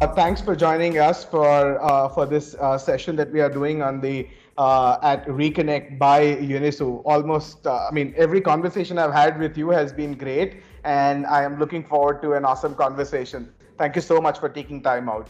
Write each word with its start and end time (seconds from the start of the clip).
Uh, 0.00 0.08
thanks 0.08 0.40
for 0.40 0.56
joining 0.56 0.98
us 0.98 1.24
for 1.24 1.80
uh, 1.80 2.08
for 2.08 2.26
this 2.26 2.56
uh, 2.56 2.76
session 2.76 3.14
that 3.14 3.30
we 3.30 3.40
are 3.40 3.48
doing 3.48 3.80
on 3.80 4.00
the 4.00 4.28
uh, 4.58 4.98
at 5.02 5.24
Reconnect 5.26 5.98
by 6.00 6.34
Unisu. 6.34 7.00
Almost, 7.04 7.64
uh, 7.64 7.86
I 7.88 7.92
mean, 7.92 8.12
every 8.16 8.40
conversation 8.40 8.98
I've 8.98 9.12
had 9.12 9.38
with 9.38 9.56
you 9.56 9.70
has 9.70 9.92
been 9.92 10.14
great, 10.14 10.62
and 10.82 11.24
I 11.26 11.44
am 11.44 11.60
looking 11.60 11.84
forward 11.84 12.22
to 12.22 12.32
an 12.32 12.44
awesome 12.44 12.74
conversation. 12.74 13.52
Thank 13.78 13.94
you 13.94 14.02
so 14.02 14.20
much 14.20 14.40
for 14.40 14.48
taking 14.48 14.82
time 14.82 15.08
out. 15.08 15.28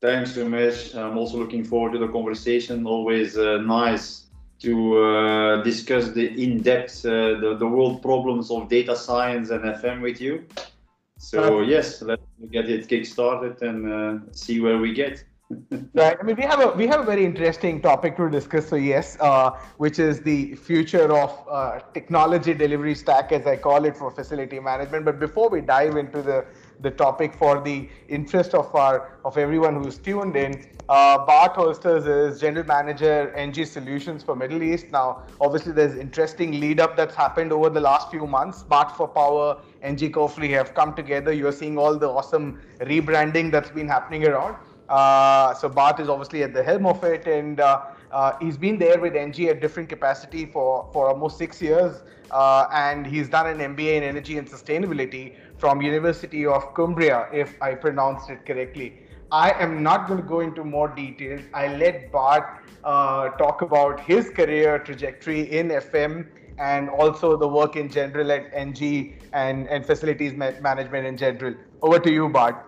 Thanks, 0.00 0.32
Umesh. 0.32 0.94
I'm 0.94 1.18
also 1.18 1.36
looking 1.36 1.64
forward 1.64 1.92
to 1.92 1.98
the 1.98 2.08
conversation. 2.08 2.86
Always 2.86 3.36
uh, 3.36 3.58
nice 3.58 4.24
to 4.60 5.62
discuss 5.62 6.08
the 6.12 6.28
in-depth, 6.42 7.02
the, 7.02 7.56
the 7.58 7.66
world 7.66 8.00
problems 8.00 8.50
of 8.50 8.70
data 8.70 8.96
science 8.96 9.50
and 9.50 9.62
FM 9.64 10.00
with 10.00 10.18
you. 10.18 10.46
So 11.24 11.60
yes, 11.62 12.02
let's 12.02 12.22
get 12.50 12.68
it 12.68 12.86
kick-started 12.88 13.62
and 13.62 13.92
uh, 13.92 14.18
see 14.32 14.60
where 14.60 14.78
we 14.78 14.92
get. 14.92 15.24
right. 15.94 16.16
I 16.20 16.22
mean, 16.22 16.36
we 16.36 16.42
have 16.42 16.60
a 16.60 16.68
we 16.72 16.86
have 16.86 17.00
a 17.00 17.04
very 17.04 17.24
interesting 17.24 17.80
topic 17.80 18.16
to 18.16 18.28
discuss. 18.28 18.68
So 18.68 18.76
yes, 18.76 19.16
uh, 19.20 19.50
which 19.78 19.98
is 19.98 20.20
the 20.20 20.54
future 20.54 21.10
of 21.16 21.32
uh, 21.50 21.80
technology 21.94 22.52
delivery 22.52 22.94
stack, 22.94 23.32
as 23.32 23.46
I 23.46 23.56
call 23.56 23.84
it, 23.84 23.96
for 23.96 24.10
facility 24.10 24.60
management. 24.60 25.04
But 25.04 25.18
before 25.18 25.48
we 25.48 25.60
dive 25.60 25.96
into 25.96 26.22
the 26.22 26.44
the 26.80 26.90
topic 26.90 27.34
for 27.34 27.60
the 27.60 27.88
interest 28.08 28.54
of 28.54 28.74
our 28.74 29.18
of 29.24 29.38
everyone 29.38 29.82
who's 29.82 29.98
tuned 29.98 30.36
in. 30.36 30.64
Uh, 30.88 31.24
Bart 31.24 31.52
Holsters 31.52 32.06
is 32.06 32.40
general 32.40 32.66
manager 32.66 33.32
ENGIE 33.34 33.64
Solutions 33.64 34.22
for 34.22 34.36
Middle 34.36 34.62
East. 34.62 34.86
Now, 34.90 35.22
obviously, 35.40 35.72
there's 35.72 35.96
interesting 35.96 36.60
lead 36.60 36.78
up 36.78 36.94
that's 36.96 37.14
happened 37.14 37.52
over 37.52 37.70
the 37.70 37.80
last 37.80 38.10
few 38.10 38.26
months. 38.26 38.62
Bart 38.62 38.94
for 38.94 39.08
Power, 39.08 39.60
ENGIE 39.82 40.10
Cofely 40.10 40.50
have 40.50 40.74
come 40.74 40.94
together. 40.94 41.32
You're 41.32 41.52
seeing 41.52 41.78
all 41.78 41.96
the 41.96 42.08
awesome 42.08 42.60
rebranding 42.80 43.50
that's 43.50 43.70
been 43.70 43.88
happening 43.88 44.26
around. 44.26 44.56
Uh, 44.88 45.54
so 45.54 45.68
Bart 45.68 45.98
is 46.00 46.08
obviously 46.08 46.42
at 46.42 46.52
the 46.52 46.62
helm 46.62 46.84
of 46.84 47.02
it, 47.04 47.26
and 47.26 47.60
uh, 47.60 47.82
uh, 48.12 48.32
he's 48.40 48.58
been 48.58 48.78
there 48.78 49.00
with 49.00 49.16
ENGIE 49.16 49.48
at 49.48 49.60
different 49.60 49.88
capacity 49.88 50.44
for 50.44 50.88
for 50.92 51.08
almost 51.08 51.38
six 51.38 51.62
years, 51.62 52.02
uh, 52.30 52.66
and 52.72 53.06
he's 53.06 53.28
done 53.28 53.46
an 53.46 53.74
MBA 53.74 53.94
in 53.94 54.02
energy 54.02 54.36
and 54.36 54.46
sustainability 54.46 55.34
from 55.58 55.80
University 55.82 56.46
of 56.46 56.74
Cumbria, 56.74 57.28
if 57.32 57.60
I 57.62 57.74
pronounced 57.74 58.30
it 58.30 58.44
correctly. 58.44 59.00
I 59.30 59.50
am 59.60 59.82
not 59.82 60.06
going 60.06 60.20
to 60.20 60.26
go 60.26 60.40
into 60.40 60.64
more 60.64 60.88
details. 60.88 61.42
I 61.54 61.68
let 61.76 62.12
Bart 62.12 62.44
uh, 62.84 63.30
talk 63.30 63.62
about 63.62 64.00
his 64.00 64.30
career 64.30 64.78
trajectory 64.78 65.40
in 65.58 65.68
FM 65.68 66.28
and 66.58 66.88
also 66.88 67.36
the 67.36 67.48
work 67.48 67.76
in 67.76 67.88
general 67.88 68.30
at 68.30 68.50
ENGIE 68.52 69.16
and, 69.32 69.68
and 69.68 69.84
facilities 69.84 70.34
ma- 70.34 70.52
management 70.60 71.06
in 71.06 71.16
general. 71.16 71.54
Over 71.82 71.98
to 71.98 72.12
you, 72.12 72.28
Bart. 72.28 72.64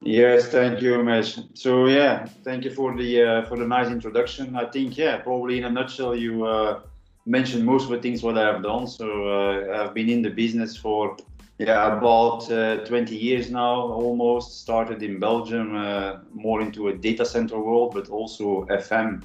Yes, 0.00 0.48
thank 0.48 0.80
you, 0.80 0.92
Umesh. 0.92 1.56
So 1.56 1.86
yeah, 1.86 2.26
thank 2.44 2.64
you 2.64 2.70
for 2.70 2.96
the 2.96 3.22
uh, 3.22 3.44
for 3.46 3.58
the 3.58 3.66
nice 3.66 3.88
introduction. 3.88 4.54
I 4.56 4.66
think 4.70 4.96
yeah, 4.96 5.16
probably 5.18 5.58
in 5.58 5.64
a 5.64 5.70
nutshell, 5.70 6.14
you 6.14 6.46
uh, 6.46 6.82
mentioned 7.26 7.64
most 7.64 7.84
of 7.84 7.90
the 7.90 8.00
things 8.00 8.22
what 8.22 8.38
I 8.38 8.44
have 8.52 8.62
done. 8.62 8.86
So 8.86 9.06
uh, 9.26 9.82
I've 9.82 9.94
been 9.94 10.08
in 10.08 10.22
the 10.22 10.30
business 10.30 10.76
for 10.76 11.16
yeah, 11.58 11.98
about 11.98 12.50
uh, 12.52 12.84
20 12.84 13.16
years 13.16 13.50
now, 13.50 13.80
almost. 13.80 14.60
Started 14.60 15.02
in 15.02 15.18
Belgium, 15.18 15.74
uh, 15.74 16.18
more 16.32 16.60
into 16.60 16.88
a 16.88 16.94
data 16.94 17.24
center 17.24 17.58
world, 17.58 17.94
but 17.94 18.08
also 18.08 18.64
FM 18.66 19.24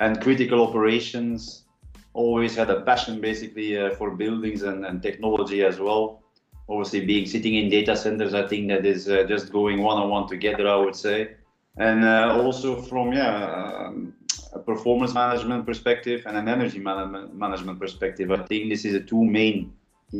and 0.00 0.20
critical 0.20 0.66
operations. 0.66 1.64
Always 2.12 2.56
had 2.56 2.70
a 2.70 2.80
passion 2.80 3.20
basically 3.20 3.78
uh, 3.78 3.90
for 3.90 4.16
buildings 4.16 4.62
and, 4.62 4.84
and, 4.84 5.00
technology 5.00 5.62
as 5.62 5.78
well. 5.78 6.24
Obviously, 6.68 7.06
being 7.06 7.24
sitting 7.24 7.54
in 7.54 7.70
data 7.70 7.96
centers, 7.96 8.34
I 8.34 8.48
think 8.48 8.66
that 8.68 8.84
is 8.84 9.08
uh, 9.08 9.24
just 9.28 9.52
going 9.52 9.80
one 9.80 9.96
on 9.96 10.10
one 10.10 10.26
together, 10.26 10.68
I 10.68 10.76
would 10.76 10.96
say. 10.96 11.36
And 11.76 12.04
uh, 12.04 12.40
also 12.42 12.82
from 12.82 13.12
yeah, 13.12 13.86
um, 13.86 14.12
a 14.52 14.58
performance 14.58 15.14
management 15.14 15.66
perspective 15.66 16.24
and 16.26 16.36
an 16.36 16.48
energy 16.48 16.80
management 16.80 17.32
management 17.32 17.78
perspective, 17.78 18.32
I 18.32 18.42
think 18.46 18.70
this 18.70 18.84
is 18.84 18.94
the 18.94 19.00
two 19.00 19.24
main 19.24 19.72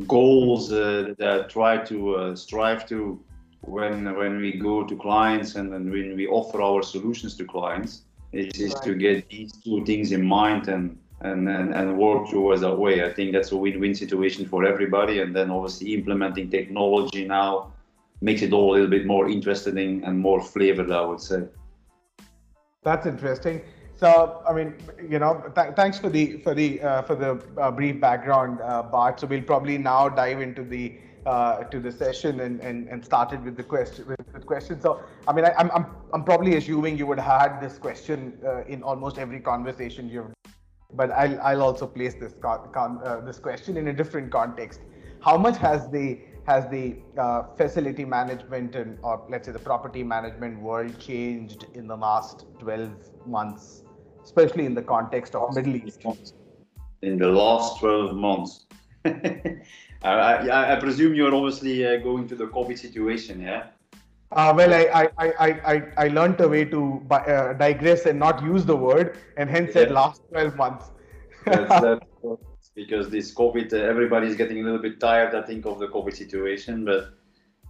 goals 0.06 0.72
uh, 0.72 1.14
that 1.18 1.40
I 1.40 1.42
try 1.48 1.76
to 1.78 2.16
uh, 2.16 2.36
strive 2.36 2.86
to 2.88 3.22
when 3.62 4.04
when 4.16 4.38
we 4.38 4.52
go 4.52 4.84
to 4.84 4.96
clients 4.96 5.56
and, 5.56 5.74
and 5.74 5.90
when 5.90 6.16
we 6.16 6.26
offer 6.26 6.62
our 6.62 6.82
solutions 6.82 7.36
to 7.36 7.44
clients 7.44 8.02
is, 8.32 8.58
is 8.58 8.72
right. 8.72 8.82
to 8.84 8.94
get 8.94 9.28
these 9.28 9.52
two 9.52 9.84
things 9.84 10.12
in 10.12 10.24
mind 10.24 10.68
and 10.68 10.96
and, 11.22 11.48
and, 11.48 11.74
and 11.74 11.98
work 11.98 12.30
towards 12.30 12.62
that 12.62 12.74
way. 12.74 13.04
I 13.04 13.12
think 13.12 13.32
that's 13.32 13.52
a 13.52 13.56
win-win 13.56 13.94
situation 13.94 14.46
for 14.46 14.64
everybody. 14.64 15.20
And 15.20 15.36
then 15.36 15.50
obviously 15.50 15.92
implementing 15.92 16.50
technology 16.50 17.26
now 17.26 17.72
makes 18.22 18.42
it 18.42 18.52
all 18.52 18.70
a 18.70 18.72
little 18.72 18.88
bit 18.88 19.06
more 19.06 19.28
interesting 19.28 20.02
and 20.04 20.18
more 20.18 20.40
flavored, 20.40 20.90
I 20.90 21.02
would 21.02 21.20
say. 21.20 21.42
That's 22.82 23.06
interesting. 23.06 23.60
So, 24.00 24.42
I 24.48 24.54
mean, 24.54 24.76
you 25.10 25.18
know, 25.18 25.44
th- 25.54 25.74
thanks 25.76 25.98
for 25.98 26.08
the 26.08 26.38
for 26.38 26.54
the 26.54 26.80
uh, 26.80 27.02
for 27.02 27.14
the 27.14 27.32
uh, 27.60 27.70
brief 27.70 28.00
background, 28.00 28.58
uh, 28.62 28.82
Bart. 28.82 29.20
So 29.20 29.26
we'll 29.26 29.42
probably 29.42 29.76
now 29.76 30.08
dive 30.08 30.40
into 30.40 30.64
the 30.64 30.94
uh, 31.26 31.64
to 31.64 31.78
the 31.78 31.92
session 31.92 32.40
and, 32.40 32.60
and, 32.60 32.88
and 32.88 33.04
started 33.04 33.44
with 33.44 33.58
the 33.58 33.62
question 33.62 34.06
with, 34.06 34.32
with 34.32 34.46
questions. 34.46 34.82
So, 34.82 35.02
I 35.28 35.34
mean, 35.34 35.44
I, 35.44 35.52
am 35.58 35.70
I'm 35.72 35.84
I'm 36.14 36.24
probably 36.24 36.56
assuming 36.56 36.96
you 36.96 37.06
would 37.08 37.18
have 37.18 37.40
had 37.42 37.60
this 37.60 37.76
question 37.76 38.38
uh, 38.42 38.64
in 38.64 38.82
almost 38.82 39.18
every 39.18 39.38
conversation 39.38 40.08
you've. 40.08 40.32
But 40.94 41.10
I'll 41.10 41.38
I'll 41.42 41.62
also 41.62 41.86
place 41.86 42.14
this 42.14 42.32
con, 42.40 42.72
con 42.72 43.02
uh, 43.04 43.20
this 43.20 43.38
question 43.38 43.76
in 43.76 43.88
a 43.88 43.92
different 43.92 44.32
context. 44.32 44.80
How 45.20 45.36
much 45.36 45.58
has 45.58 45.90
the 45.90 46.20
has 46.46 46.66
the 46.70 46.96
facility 47.58 48.06
management 48.06 48.76
and 48.76 48.98
or 49.02 49.22
let's 49.28 49.44
say 49.44 49.52
the 49.52 49.58
property 49.58 50.02
management 50.02 50.58
world 50.58 50.98
changed 50.98 51.66
in 51.74 51.86
the 51.86 51.96
last 51.96 52.46
12 52.60 52.90
months? 53.26 53.82
Especially 54.30 54.64
in 54.70 54.74
the 54.80 54.86
context 54.94 55.34
of 55.34 55.54
Middle 55.56 55.76
East? 55.76 56.06
In 57.02 57.18
the 57.18 57.30
last 57.42 57.80
12 57.80 58.14
months. 58.14 58.66
I, 59.04 60.10
I, 60.12 60.72
I, 60.72 60.76
presume 60.84 61.14
you're 61.14 61.34
obviously 61.34 61.86
uh, 61.86 61.96
going 62.08 62.28
to 62.28 62.36
the 62.36 62.46
COVID 62.46 62.78
situation, 62.78 63.40
yeah? 63.40 63.62
Uh, 64.32 64.52
well, 64.56 64.72
I, 64.72 64.84
I, 65.02 65.26
I, 65.46 65.48
I, 65.72 65.76
I 66.04 66.08
learned 66.08 66.40
a 66.40 66.48
way 66.48 66.64
to 66.66 66.80
uh, 67.10 67.54
digress 67.54 68.06
and 68.06 68.18
not 68.18 68.42
use 68.42 68.64
the 68.64 68.76
word, 68.76 69.18
and 69.36 69.50
hence 69.50 69.72
said 69.72 69.90
last 69.90 70.22
12 70.30 70.56
months. 70.56 70.90
because 72.76 73.08
this 73.08 73.34
COVID, 73.34 73.72
uh, 73.72 73.76
everybody's 73.76 74.36
getting 74.36 74.60
a 74.60 74.64
little 74.64 74.82
bit 74.88 75.00
tired, 75.00 75.34
I 75.34 75.42
think, 75.42 75.66
of 75.66 75.78
the 75.78 75.88
COVID 75.88 76.14
situation. 76.14 76.84
But 76.84 77.14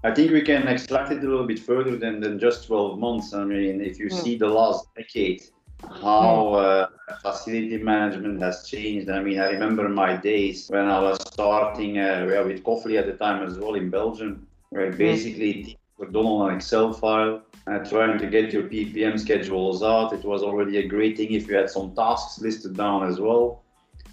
I 0.04 0.10
think 0.16 0.32
we 0.32 0.42
can 0.42 0.68
extract 0.68 1.12
it 1.12 1.24
a 1.24 1.28
little 1.32 1.46
bit 1.46 1.60
further 1.60 1.96
than, 1.96 2.20
than 2.20 2.38
just 2.38 2.66
12 2.66 2.98
months. 2.98 3.32
I 3.32 3.44
mean, 3.44 3.80
if 3.80 3.98
you 3.98 4.06
mm. 4.06 4.22
see 4.22 4.36
the 4.36 4.48
last 4.48 4.84
decade, 4.96 5.42
how 6.02 6.54
uh, 6.54 6.88
facility 7.22 7.78
management 7.78 8.40
has 8.42 8.68
changed. 8.68 9.10
I 9.10 9.20
mean, 9.20 9.38
I 9.38 9.50
remember 9.50 9.88
my 9.88 10.16
days 10.16 10.68
when 10.68 10.86
I 10.86 11.00
was 11.00 11.18
starting 11.32 11.98
uh, 11.98 12.42
with 12.46 12.62
Cofely 12.64 12.98
at 12.98 13.06
the 13.06 13.12
time 13.12 13.42
as 13.46 13.58
well 13.58 13.74
in 13.74 13.90
Belgium, 13.90 14.46
where 14.70 14.92
basically 14.92 15.64
things 15.64 15.76
were 15.98 16.06
done 16.06 16.26
on 16.26 16.50
an 16.50 16.56
Excel 16.56 16.92
file. 16.92 17.42
Uh, 17.66 17.78
trying 17.84 18.18
to 18.18 18.26
get 18.26 18.52
your 18.52 18.62
PPM 18.64 19.20
schedules 19.20 19.82
out. 19.82 20.12
It 20.12 20.24
was 20.24 20.42
already 20.42 20.78
a 20.78 20.88
great 20.88 21.16
thing 21.16 21.32
if 21.32 21.46
you 21.46 21.54
had 21.54 21.68
some 21.68 21.94
tasks 21.94 22.40
listed 22.40 22.74
down 22.74 23.06
as 23.06 23.20
well. 23.20 23.62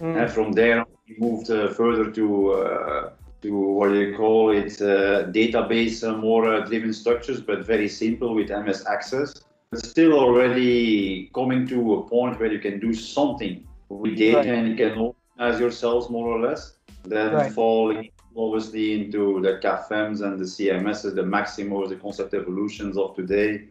Mm. 0.01 0.21
And 0.21 0.31
from 0.31 0.51
there, 0.51 0.85
we 1.07 1.15
moved 1.17 1.49
uh, 1.49 1.69
further 1.69 2.11
to 2.11 2.51
uh, 2.51 3.09
to 3.41 3.51
what 3.51 3.89
do 3.89 4.01
you 4.01 4.17
call 4.17 4.51
it, 4.51 4.81
uh, 4.81 5.31
database 5.31 6.03
more 6.19 6.61
driven 6.65 6.91
structures, 6.91 7.39
but 7.39 7.65
very 7.65 7.87
simple 7.87 8.35
with 8.35 8.49
MS 8.49 8.85
Access 8.85 9.46
still 9.75 10.13
already 10.13 11.29
coming 11.33 11.67
to 11.67 11.95
a 11.95 12.09
point 12.09 12.39
where 12.39 12.51
you 12.51 12.59
can 12.59 12.79
do 12.79 12.93
something 12.93 13.67
with 13.89 14.17
data 14.17 14.37
right. 14.37 14.47
and 14.47 14.67
you 14.69 14.75
can 14.75 14.97
organize 14.97 15.59
yourselves 15.59 16.09
more 16.09 16.27
or 16.27 16.39
less. 16.39 16.77
Then 17.03 17.33
right. 17.33 17.51
falling 17.51 18.11
obviously 18.35 18.93
into 18.93 19.41
the 19.41 19.59
CAFMs 19.63 20.21
and 20.21 20.39
the 20.39 20.45
CMSs, 20.45 21.15
the 21.15 21.23
Maximos, 21.23 21.89
the 21.89 21.95
concept 21.95 22.33
evolutions 22.33 22.97
of 22.97 23.15
today, 23.15 23.65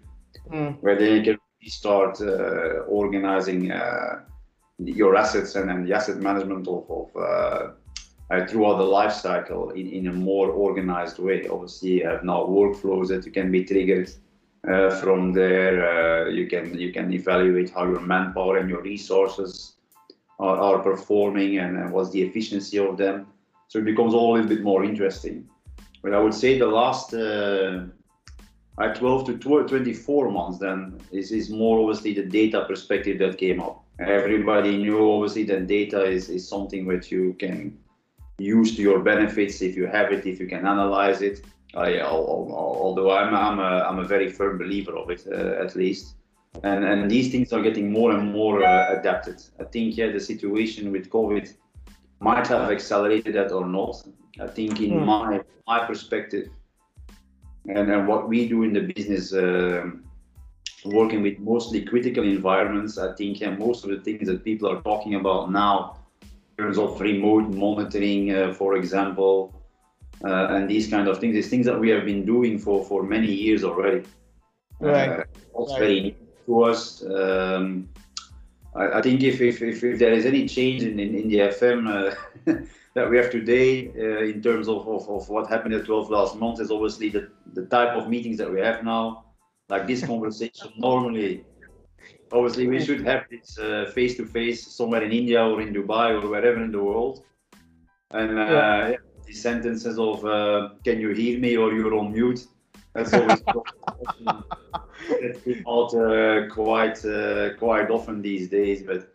mm. 0.51 0.77
where 0.81 0.99
then 0.99 1.17
you 1.17 1.23
can 1.23 1.39
start 1.67 2.21
uh, 2.21 2.81
organizing 2.89 3.71
uh, 3.71 4.23
your 4.79 5.17
assets 5.17 5.55
and, 5.55 5.71
and 5.71 5.87
the 5.87 5.95
asset 5.95 6.17
management 6.17 6.67
of, 6.67 6.85
of 6.91 7.17
uh, 7.17 7.71
uh, 8.29 8.47
throughout 8.47 8.79
the 8.79 8.85
life 8.85 9.13
cycle 9.13 9.71
in, 9.71 9.89
in 9.89 10.09
a 10.09 10.13
more 10.13 10.51
organized 10.51 11.19
way. 11.19 11.47
Obviously, 11.47 12.01
you 12.01 12.07
have 12.07 12.25
now 12.25 12.45
workflows 12.45 13.09
that 13.09 13.25
you 13.25 13.31
can 13.31 13.53
be 13.53 13.65
triggered 13.65 14.11
from 15.01 15.33
there, 15.33 16.27
uh, 16.27 16.29
you 16.29 16.47
can 16.49 16.77
you 16.77 16.93
can 16.93 17.13
evaluate 17.13 17.71
how 17.71 17.85
your 17.85 18.01
manpower 18.01 18.59
and 18.59 18.69
your 18.69 18.83
resources 18.83 19.75
are, 20.41 20.57
are 20.57 20.79
performing 20.81 21.59
and, 21.59 21.79
and, 21.79 21.93
what's 21.93 22.11
the 22.11 22.23
efficiency 22.23 22.79
of 22.79 22.97
them. 22.97 23.27
So 23.69 23.79
it 23.79 23.85
becomes 23.85 24.13
all 24.13 24.33
a 24.33 24.35
little 24.35 24.49
bit 24.49 24.63
more 24.63 24.85
interesting. 24.85 25.49
But 26.03 26.15
I 26.15 26.19
would 26.19 26.35
say 26.35 26.59
the 26.59 26.67
last 26.67 27.15
uh, 27.15 27.85
12 28.95 29.27
to 29.27 29.39
12, 29.39 29.69
24 29.69 30.31
months 30.31 30.59
then 30.59 31.01
is, 31.11 31.33
is 31.33 31.49
more 31.49 31.81
obviously 31.81 32.15
the 32.15 32.25
data 32.25 32.65
perspective 32.69 33.19
that 33.21 33.39
came 33.39 33.61
up. 33.61 33.85
Everybody 33.99 34.77
knew 34.77 35.11
obviously 35.11 35.45
that 35.45 35.67
data 35.67 36.05
is, 36.05 36.29
is 36.29 36.47
something 36.47 36.87
which 36.87 37.11
you 37.11 37.35
can 37.39 37.79
use 38.39 38.77
to 38.77 38.83
your 38.83 38.99
benefits 38.99 39.63
if 39.63 39.77
you 39.77 39.87
have 39.87 40.13
it, 40.13 40.27
if 40.27 40.39
you 40.39 40.47
can 40.47 40.67
analyze 40.67 41.23
it 41.23 41.43
I, 41.77 42.01
although 42.01 43.11
I'm, 43.11 43.35
I'm, 43.35 43.59
a, 43.59 43.87
I'm 43.89 43.99
a 43.99 44.05
very 44.05 44.31
firm 44.33 44.59
believer 44.59 44.97
of 44.97 45.11
it, 45.11 45.27
uh, 45.31 45.63
at 45.63 45.77
least. 45.77 46.17
And, 46.65 46.85
and 46.85 47.11
these 47.11 47.31
things 47.31 47.53
are 47.53 47.61
getting 47.61 47.93
more 47.93 48.13
and 48.13 48.33
more 48.33 48.65
uh, 48.65 48.99
adapted. 48.99 49.43
I 49.61 49.65
think 49.65 49.97
yeah, 49.97 50.11
the 50.11 50.21
situation 50.21 50.91
with 50.91 51.11
COVID 51.11 51.53
might 52.21 52.47
have 52.47 52.71
accelerated 52.71 53.35
that 53.35 53.53
or 53.53 53.67
not. 53.67 54.03
I 54.41 54.47
think 54.47 54.81
in 54.81 54.93
mm. 54.93 55.05
my 55.05 55.41
my 55.67 55.85
perspective, 55.85 56.49
and, 57.67 57.91
and 57.91 58.09
what 58.09 58.29
we 58.29 58.49
do 58.49 58.63
in 58.63 58.73
the 58.73 58.81
business, 58.95 59.35
uh, 59.35 59.91
working 60.85 61.21
with 61.23 61.39
mostly 61.41 61.85
critical 61.85 62.25
environments, 62.25 62.97
I 62.97 63.15
think 63.15 63.41
yeah, 63.41 63.51
most 63.51 63.85
of 63.85 63.91
the 63.91 64.01
things 64.01 64.29
that 64.29 64.45
people 64.45 64.71
are 64.71 64.81
talking 64.83 65.17
about 65.17 65.51
now, 65.51 65.99
in 66.23 66.65
terms 66.65 66.79
of 66.79 67.01
remote 67.01 67.49
monitoring, 67.49 68.35
uh, 68.35 68.55
for 68.55 68.77
example, 68.77 69.53
uh, 70.25 70.47
and 70.51 70.69
these 70.69 70.89
kind 70.89 71.09
of 71.09 71.19
things, 71.19 71.37
is 71.37 71.49
things 71.49 71.67
that 71.67 71.79
we 71.79 71.91
have 71.91 72.05
been 72.05 72.25
doing 72.25 72.59
for, 72.59 72.85
for 72.85 73.03
many 73.03 73.31
years 73.31 73.65
already. 73.65 74.03
Right. 74.81 75.09
Uh, 75.09 75.25
it's 75.59 75.73
right. 75.73 75.79
very 75.79 76.17
to 76.47 76.63
us. 76.63 77.05
Um, 77.05 77.89
I, 78.75 78.99
I, 78.99 79.03
think 79.03 79.23
if, 79.23 79.41
if, 79.41 79.63
if, 79.63 79.83
if, 79.83 79.99
there 79.99 80.13
is 80.13 80.27
any 80.27 80.47
change 80.47 80.83
in, 80.83 80.99
in, 81.01 81.15
in 81.15 81.29
the 81.29 81.39
FM 81.39 81.89
uh, 81.89 82.15
that 82.95 83.11
we 83.11 83.17
have 83.17 83.31
today 83.31 83.89
uh, 83.89 84.25
in 84.25 84.43
terms 84.43 84.69
of, 84.69 84.87
of, 84.89 85.09
of 85.09 85.29
what 85.29 85.49
happened 85.49 85.75
at 85.75 85.85
12 85.85 86.11
last 86.11 86.37
month 86.37 86.61
is 86.61 86.71
obviously 86.71 87.09
the, 87.09 87.29
the 87.55 87.67
type 87.67 87.97
of 87.97 88.09
meetings 88.09 88.39
that 88.39 88.51
we 88.51 88.61
have 88.61 88.85
now, 88.85 89.25
like 89.69 89.87
this 89.87 90.05
conversation 90.13 90.71
normally. 90.79 91.45
Obviously, 92.33 92.67
we 92.67 92.85
should 92.85 93.05
have 93.07 93.25
this 93.31 93.57
face 93.95 94.17
to 94.17 94.27
face 94.27 94.67
somewhere 94.75 95.03
in 95.03 95.13
India 95.13 95.45
or 95.45 95.61
in 95.61 95.73
Dubai 95.73 96.21
or 96.21 96.29
wherever 96.29 96.61
in 96.63 96.73
the 96.73 96.83
world. 96.83 97.23
And 98.11 98.39
uh, 98.39 98.43
yeah. 98.43 98.97
These 99.27 99.43
sentences 99.43 99.99
of 99.99 100.25
uh, 100.25 100.71
"Can 100.85 101.01
you 101.01 101.11
hear 101.11 101.39
me?" 101.39 101.57
or 101.57 101.73
"You're 101.73 101.95
on 101.95 102.13
mute." 102.13 102.47
That's 102.95 103.13
always 103.13 103.43
it's 105.09 105.61
out 105.69 105.95
uh, 105.95 106.49
quite 106.49 107.05
uh, 107.05 107.55
quite 107.59 107.91
often 107.91 108.23
these 108.23 108.49
days. 108.49 108.83
But 108.83 109.13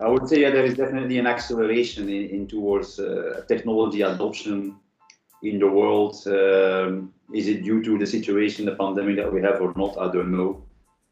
I 0.00 0.08
would 0.08 0.28
say 0.28 0.40
yeah, 0.40 0.50
there 0.50 0.64
is 0.64 0.74
definitely 0.74 1.18
an 1.18 1.26
acceleration 1.26 2.08
in, 2.08 2.30
in 2.30 2.46
towards 2.46 2.98
uh, 2.98 3.42
technology 3.48 4.02
adoption 4.02 4.76
in 5.42 5.58
the 5.58 5.68
world. 5.68 6.16
Um, 6.26 7.12
is 7.34 7.48
it 7.48 7.64
due 7.64 7.82
to 7.82 7.98
the 7.98 8.06
situation, 8.06 8.64
the 8.64 8.76
pandemic 8.76 9.16
that 9.16 9.32
we 9.32 9.42
have, 9.42 9.60
or 9.60 9.72
not? 9.76 9.96
I 9.98 10.10
don't 10.12 10.30
know. 10.30 10.64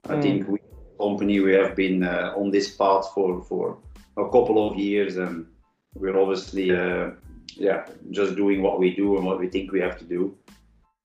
Mm. 0.06 0.18
I 0.18 0.20
think 0.20 0.48
we 0.48 0.60
company 1.00 1.40
we 1.40 1.54
have 1.54 1.74
been 1.74 2.02
uh, 2.02 2.34
on 2.36 2.50
this 2.50 2.76
path 2.76 3.10
for 3.14 3.42
for 3.42 3.78
a 4.16 4.24
couple 4.24 4.58
of 4.66 4.78
years, 4.78 5.16
and 5.16 5.46
we're 5.94 6.18
obviously 6.18 6.70
uh, 6.70 7.10
yeah 7.56 7.86
just 8.10 8.36
doing 8.36 8.62
what 8.62 8.78
we 8.78 8.94
do 8.94 9.16
and 9.16 9.24
what 9.26 9.38
we 9.38 9.48
think 9.48 9.72
we 9.72 9.80
have 9.80 9.98
to 9.98 10.04
do. 10.04 10.36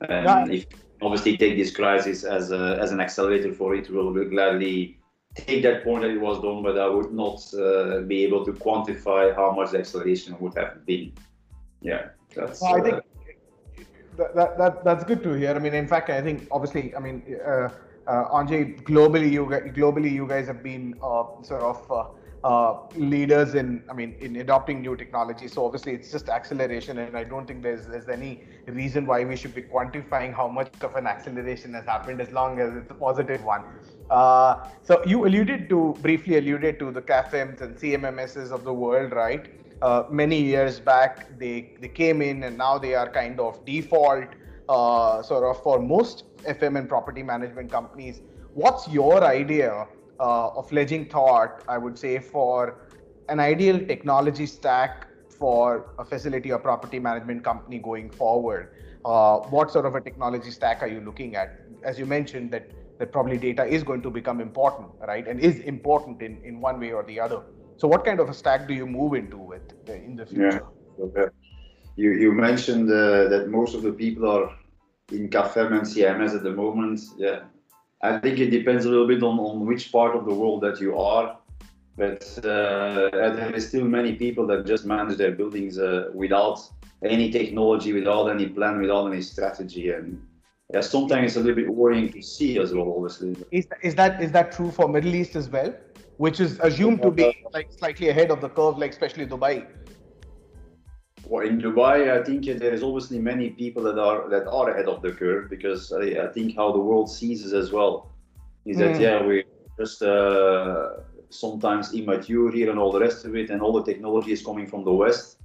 And 0.02 0.26
yeah. 0.26 0.46
if 0.50 0.66
obviously 1.02 1.38
take 1.38 1.58
this 1.58 1.72
crisis 1.76 2.24
as 2.24 2.52
a, 2.52 2.78
as 2.82 2.92
an 2.92 3.00
accelerator 3.00 3.54
for 3.54 3.76
it. 3.76 3.90
We'll 3.90 4.14
gladly 4.26 5.00
take 5.36 5.64
that 5.64 5.84
point 5.84 6.04
that 6.04 6.12
it 6.12 6.20
was 6.20 6.42
done, 6.42 6.64
but 6.64 6.78
I 6.78 6.88
would 6.88 7.14
not 7.14 7.42
uh, 7.54 8.02
be 8.02 8.24
able 8.24 8.46
to 8.46 8.54
quantify 8.54 9.36
how 9.36 9.52
much 9.52 9.72
the 9.72 9.80
acceleration 9.80 10.38
would 10.40 10.56
have 10.56 10.86
been. 10.86 11.14
Yeah, 11.82 12.10
that's. 12.36 12.62
Well, 12.62 12.76
I 12.76 12.82
think 12.82 12.96
uh, 12.96 13.02
that, 14.18 14.36
that, 14.36 14.58
that, 14.58 14.84
that's 14.84 15.04
good 15.04 15.22
to 15.24 15.34
hear. 15.34 15.54
I 15.54 15.60
mean, 15.60 15.74
in 15.74 15.88
fact, 15.88 16.10
I 16.10 16.22
think 16.22 16.48
obviously, 16.52 16.96
I 16.96 17.00
mean, 17.00 17.38
uh, 17.46 17.70
uh, 18.08 18.40
ENGIE, 18.40 18.78
globally, 18.84 19.32
you 19.32 19.46
globally 19.46 20.12
you 20.12 20.28
guys 20.28 20.48
have 20.48 20.64
been 20.64 20.96
uh, 21.04 21.26
sort 21.44 21.62
of 21.62 22.16
uh, 22.50 22.74
leaders 23.14 23.56
in 23.62 23.68
i 23.90 23.94
mean 24.00 24.12
in 24.28 24.36
adopting 24.46 24.82
new 24.88 24.96
technology 25.02 25.48
so 25.54 25.66
obviously 25.66 25.94
it's 25.98 26.12
just 26.16 26.30
acceleration 26.38 27.00
and 27.04 27.18
i 27.22 27.24
don't 27.32 27.48
think 27.48 27.64
there's 27.68 27.86
there's 27.88 28.10
any 28.18 28.32
reason 28.82 29.06
why 29.12 29.20
we 29.32 29.36
should 29.42 29.56
be 29.60 29.64
quantifying 29.76 30.32
how 30.42 30.48
much 30.48 30.72
of 30.88 30.96
an 31.02 31.08
acceleration 31.16 31.74
has 31.80 31.86
happened 31.86 32.22
as 32.28 32.32
long 32.40 32.60
as 32.66 32.76
it's 32.80 32.92
a 32.92 33.00
positive 33.08 33.44
one 33.44 33.64
uh, 34.10 34.68
so 34.84 35.04
you 35.06 35.26
alluded 35.26 35.68
to 35.70 35.96
briefly 36.02 36.38
alluded 36.38 36.78
to 36.80 36.92
the 36.92 37.02
CAFMs 37.02 37.62
and 37.62 37.76
CMMSs 37.76 38.52
of 38.52 38.64
the 38.64 38.74
world, 38.74 39.12
right? 39.14 39.48
Uh, 39.82 40.04
many 40.10 40.40
years 40.40 40.80
back, 40.80 41.38
they 41.40 41.74
they 41.82 41.88
came 41.88 42.22
in 42.22 42.44
and 42.44 42.58
now 42.58 42.78
they 42.78 42.94
are 42.94 43.10
kind 43.10 43.40
of 43.40 43.64
default, 43.66 44.26
uh, 44.70 45.22
sort 45.22 45.44
of 45.44 45.62
for 45.64 45.80
most 45.80 46.24
FM 46.44 46.78
and 46.78 46.88
property 46.88 47.24
management 47.24 47.72
companies. 47.72 48.22
What's 48.54 48.88
your 48.88 49.24
idea 49.24 49.88
uh, 50.20 50.48
of 50.50 50.70
fledging 50.70 51.06
thought, 51.06 51.64
I 51.68 51.78
would 51.78 51.98
say, 51.98 52.20
for 52.20 52.80
an 53.30 53.40
ideal 53.40 53.80
technology 53.80 54.46
stack 54.46 55.08
for 55.30 55.94
a 56.00 56.06
facility 56.06 56.52
or 56.52 56.60
property 56.60 57.00
management 57.00 57.44
company 57.44 57.80
going 57.80 58.10
forward. 58.10 58.70
Uh, 59.04 59.40
what 59.50 59.72
sort 59.72 59.86
of 59.86 59.96
a 59.96 60.02
technology 60.02 60.52
stack 60.52 60.82
are 60.82 60.88
you 60.88 61.02
looking 61.02 61.36
at? 61.36 61.60
As 61.84 62.00
you 62.00 62.06
mentioned, 62.06 62.52
that 62.52 62.72
that 62.98 63.12
probably 63.12 63.38
data 63.38 63.66
is 63.66 63.84
going 63.84 64.02
to 64.02 64.10
become 64.10 64.40
important, 64.40 64.88
right, 65.06 65.28
and 65.28 65.40
is 65.40 65.60
important 65.60 66.22
in, 66.22 66.42
in 66.44 66.62
one 66.62 66.80
way 66.80 66.92
or 66.94 67.04
the 67.04 67.20
other. 67.20 67.42
So, 67.78 67.88
what 67.88 68.06
kind 68.06 68.20
of 68.20 68.30
a 68.30 68.34
stack 68.34 68.68
do 68.68 68.74
you 68.74 68.86
move 68.86 69.14
into 69.14 69.38
with 69.38 69.74
uh, 69.90 69.94
in 69.94 70.16
the 70.16 70.26
future? 70.26 70.64
Yeah. 70.98 71.06
Okay. 71.06 71.28
You 71.98 72.12
you 72.12 72.32
mentioned 72.32 72.90
uh, 72.90 73.28
that 73.28 73.50
most 73.50 73.76
of 73.76 73.82
the 73.82 73.92
people 73.92 74.30
are 74.30 74.50
in 75.12 75.30
CAFM 75.30 75.72
and 75.78 75.82
CMS 75.82 76.36
at 76.36 76.44
the 76.44 76.52
moment. 76.52 77.02
Yeah, 77.18 77.42
I 78.02 78.20
think 78.20 78.40
it 78.40 78.50
depends 78.50 78.86
a 78.86 78.90
little 78.90 79.08
bit 79.08 79.24
on, 79.24 79.40
on 79.40 79.66
which 79.66 79.92
part 79.92 80.16
of 80.16 80.26
the 80.26 80.34
world 80.34 80.62
that 80.62 80.80
you 80.80 80.98
are. 80.98 81.38
But 81.98 82.24
uh, 82.44 83.10
there 83.12 83.54
is 83.56 83.70
still 83.70 83.86
many 83.86 84.16
people 84.16 84.46
that 84.48 84.66
just 84.66 84.86
manage 84.86 85.18
their 85.18 85.32
buildings 85.32 85.80
uh, 85.80 86.10
without 86.14 86.60
any 87.04 87.32
technology, 87.32 87.94
without 87.94 88.28
any 88.28 88.48
plan, 88.48 88.82
without 88.82 89.08
any 89.08 89.22
strategy. 89.22 89.92
And 89.92 90.22
yeah, 90.74 90.82
sometimes 90.82 91.32
it's 91.32 91.36
a 91.38 91.40
little 91.40 91.56
bit 91.56 91.74
worrying 91.74 92.12
to 92.12 92.22
see 92.22 92.60
as 92.60 92.74
well, 92.74 92.94
obviously. 92.96 93.36
Is, 93.52 93.68
is 93.82 93.96
that 93.96 94.22
is 94.22 94.32
that 94.34 94.52
true 94.52 94.72
for 94.72 94.90
Middle 94.90 95.16
East 95.16 95.36
as 95.38 95.50
well? 95.50 95.74
Which 96.18 96.40
is 96.40 96.60
assumed 96.60 97.02
to 97.02 97.12
be 97.12 97.46
like 97.54 97.72
slightly 97.72 98.10
ahead 98.10 98.30
of 98.30 98.42
the 98.42 98.50
curve, 98.50 98.78
like 98.78 98.92
especially 98.92 99.26
Dubai. 99.26 99.66
Well, 101.28 101.46
in 101.46 101.60
Dubai, 101.60 102.12
I 102.12 102.24
think 102.24 102.46
there 102.46 102.74
is 102.74 102.84
obviously 102.84 103.20
many 103.20 103.50
people 103.50 103.84
that 103.84 103.98
are 103.98 104.30
that 104.30 104.48
are 104.48 104.70
ahead 104.70 104.88
of 104.88 105.02
the 105.02 105.12
curve 105.12 105.50
because 105.50 105.92
I, 105.92 106.26
I 106.26 106.28
think 106.28 106.56
how 106.56 106.72
the 106.72 106.80
world 106.80 107.10
sees 107.10 107.46
us 107.46 107.54
as 107.54 107.72
well 107.72 108.12
is 108.66 108.78
that 108.78 108.96
mm. 108.96 109.00
yeah 109.00 109.26
we're 109.26 109.44
just 109.80 110.02
uh, 110.02 110.98
sometimes 111.30 111.94
immature 111.94 112.52
here 112.52 112.70
and 112.70 112.80
all 112.80 112.92
the 112.92 113.00
rest 113.00 113.26
of 113.26 113.36
it, 113.36 113.50
and 113.50 113.62
all 113.62 113.74
the 113.74 113.84
technology 113.84 114.32
is 114.32 114.46
coming 114.46 114.68
from 114.68 114.84
the 114.84 114.94
West. 114.94 115.38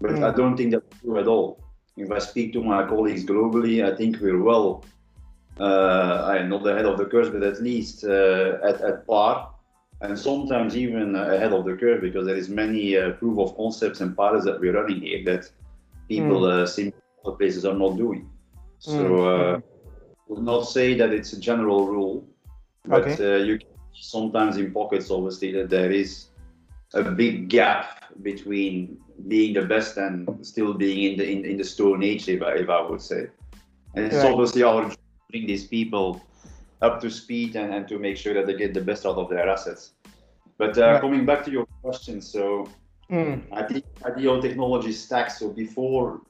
But 0.00 0.12
mm. 0.12 0.24
I 0.24 0.36
don't 0.36 0.56
think 0.56 0.72
that's 0.72 1.00
true 1.00 1.18
at 1.18 1.26
all. 1.26 1.60
If 1.96 2.10
I 2.10 2.18
speak 2.18 2.52
to 2.54 2.62
my 2.62 2.86
colleagues 2.86 3.24
globally, 3.24 3.84
I 3.84 3.96
think 3.96 4.20
we're 4.20 4.42
well. 4.42 4.84
Uh, 5.60 6.26
I'm 6.32 6.48
not 6.48 6.66
ahead 6.66 6.86
of 6.86 6.98
the 6.98 7.06
curve, 7.06 7.32
but 7.32 7.44
at 7.44 7.62
least 7.62 8.04
uh, 8.04 8.58
at, 8.64 8.80
at 8.80 9.06
par 9.06 9.53
and 10.00 10.18
sometimes 10.18 10.76
even 10.76 11.14
ahead 11.16 11.52
of 11.52 11.64
the 11.64 11.74
curve 11.74 12.00
because 12.00 12.26
there 12.26 12.36
is 12.36 12.48
many 12.48 12.96
uh, 12.96 13.12
proof 13.12 13.38
of 13.38 13.56
concepts 13.56 14.00
and 14.00 14.16
pilots 14.16 14.44
that 14.44 14.60
we're 14.60 14.74
running 14.74 15.00
here 15.00 15.24
that 15.24 15.50
people 16.08 16.42
mm. 16.42 16.62
uh, 16.62 16.66
simply 16.66 17.00
other 17.24 17.36
places 17.36 17.64
are 17.64 17.74
not 17.74 17.96
doing. 17.96 18.28
So 18.78 18.92
mm. 18.92 19.56
uh, 19.56 19.60
would 20.28 20.42
not 20.42 20.62
say 20.62 20.94
that 20.94 21.10
it's 21.12 21.32
a 21.32 21.40
general 21.40 21.86
rule, 21.86 22.26
but 22.84 23.02
okay. 23.02 23.34
uh, 23.34 23.44
you 23.44 23.58
sometimes 23.94 24.56
in 24.56 24.72
pockets 24.72 25.10
obviously 25.10 25.52
that 25.52 25.70
there 25.70 25.90
is 25.90 26.26
a 26.94 27.02
big 27.02 27.48
gap 27.48 28.04
between 28.22 28.98
being 29.28 29.54
the 29.54 29.62
best 29.62 29.96
and 29.96 30.28
still 30.44 30.74
being 30.74 31.12
in 31.12 31.18
the 31.18 31.30
in, 31.30 31.44
in 31.44 31.56
the 31.56 31.64
stone 31.64 32.02
age, 32.02 32.28
if 32.28 32.42
I, 32.42 32.54
if 32.54 32.68
I 32.68 32.80
would 32.82 33.00
say. 33.00 33.28
And 33.94 34.06
it's 34.06 34.16
right. 34.16 34.32
obviously 34.32 34.62
our 34.62 34.82
job 34.88 34.98
bring 35.30 35.46
these 35.46 35.66
people 35.66 36.20
up 36.84 37.00
to 37.00 37.10
speed 37.10 37.56
and, 37.56 37.72
and 37.74 37.88
to 37.88 37.98
make 37.98 38.16
sure 38.16 38.34
that 38.34 38.46
they 38.46 38.54
get 38.54 38.74
the 38.74 38.80
best 38.80 39.06
out 39.06 39.16
of 39.16 39.28
their 39.30 39.48
assets. 39.48 39.92
But 40.58 40.78
uh, 40.78 40.82
right. 40.82 41.00
coming 41.00 41.24
back 41.26 41.44
to 41.46 41.50
your 41.50 41.66
question, 41.82 42.20
so 42.20 42.68
mm. 43.10 43.42
I 43.52 43.62
think 43.64 43.84
ideal 44.04 44.40
technology 44.40 44.92
stack. 44.92 45.30
So 45.30 45.48
before 45.48 46.20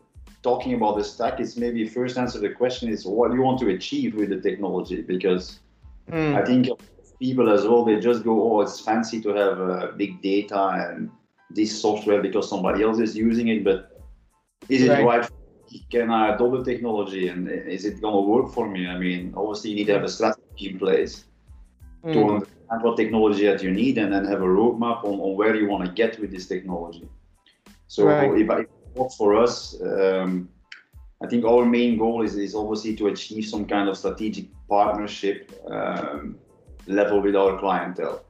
talking 0.43 0.75
about 0.75 0.97
the 0.97 1.05
stack, 1.05 1.41
it's 1.41 1.57
maybe 1.57 1.87
first 1.89 2.17
answer 2.17 2.39
the 2.39 2.51
question 2.51 2.89
is 2.89 3.05
what 3.05 3.31
do 3.31 3.37
you 3.37 3.43
want 3.43 3.59
to 3.61 3.69
achieve 3.69 4.15
with 4.15 4.31
the 4.31 4.41
technology? 4.41 5.03
Because 5.03 5.61
mm. 6.11 6.35
I 6.41 6.45
think 6.45 6.69
people 7.19 7.51
as 7.51 7.65
well 7.67 7.85
they 7.85 8.01
just 8.01 8.25
go, 8.25 8.35
oh, 8.49 8.61
it's 8.63 8.81
fancy 8.81 9.21
to 9.23 9.31
have 9.31 9.61
uh, 9.61 9.89
big 9.97 10.23
data 10.23 10.63
and 10.87 11.11
this 11.51 11.71
software 11.81 12.23
because 12.23 12.49
somebody 12.49 12.83
else 12.83 12.99
is 12.99 13.15
using 13.17 13.49
it, 13.49 13.63
but 13.63 14.01
is 14.69 14.83
it 14.83 14.91
right, 14.91 15.05
right 15.05 15.31
can 15.91 16.11
I 16.11 16.35
adopt 16.35 16.65
the 16.65 16.73
technology 16.73 17.29
and 17.29 17.49
is 17.49 17.85
it 17.85 18.01
going 18.01 18.15
to 18.15 18.21
work 18.21 18.53
for 18.53 18.69
me? 18.69 18.87
I 18.87 18.99
mean, 18.99 19.35
obviously, 19.37 19.71
you 19.71 19.77
need 19.77 19.87
to 19.87 19.95
have 19.95 20.05
a 20.05 20.09
strategy 20.09 20.34
in 20.59 20.79
place 20.79 21.25
mm. 22.05 22.13
to 22.13 22.21
understand 22.21 22.83
what 22.83 22.97
technology 22.97 23.47
that 23.47 23.63
you 23.63 23.71
need 23.71 23.99
and 23.99 24.13
then 24.13 24.25
have 24.25 24.41
a 24.41 24.47
roadmap 24.47 25.05
on, 25.05 25.21
on 25.21 25.37
where 25.37 25.55
you 25.55 25.69
want 25.69 25.85
to 25.85 25.91
get 25.93 26.19
with 26.21 26.31
this 26.31 26.47
technology. 26.47 27.09
So, 27.87 28.07
right. 28.07 28.41
if 28.41 28.51
I 28.51 28.65
for 29.17 29.37
us, 29.37 29.81
um, 29.83 30.49
I 31.23 31.27
think 31.27 31.45
our 31.45 31.65
main 31.65 31.99
goal 31.99 32.23
is, 32.23 32.37
is 32.37 32.55
obviously 32.55 32.95
to 32.97 33.09
achieve 33.09 33.47
some 33.47 33.67
kind 33.67 33.89
of 33.89 33.97
strategic 33.97 34.47
partnership 34.69 35.53
um, 35.69 36.37
level 36.87 37.21
with 37.21 37.35
our 37.35 37.59
clientele. 37.59 38.25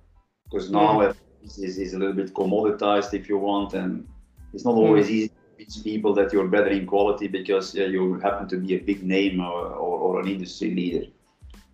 Because 0.44 0.70
now 0.70 1.00
mm. 1.00 1.14
is, 1.42 1.58
is 1.58 1.94
a 1.94 1.98
little 1.98 2.14
bit 2.14 2.32
commoditized, 2.34 3.14
if 3.14 3.28
you 3.28 3.38
want, 3.38 3.74
and 3.74 4.06
it's 4.52 4.64
not 4.64 4.74
always 4.74 5.08
mm. 5.08 5.10
easy 5.10 5.30
convince 5.54 5.82
people 5.82 6.14
that 6.14 6.32
you're 6.32 6.48
better 6.48 6.68
in 6.68 6.86
quality 6.86 7.28
because 7.28 7.74
yeah, 7.74 7.86
you 7.86 8.14
happen 8.20 8.48
to 8.48 8.56
be 8.56 8.74
a 8.74 8.78
big 8.78 9.02
name 9.02 9.40
or, 9.40 9.66
or, 9.66 9.98
or 9.98 10.20
an 10.20 10.28
industry 10.28 10.74
leader. 10.74 11.06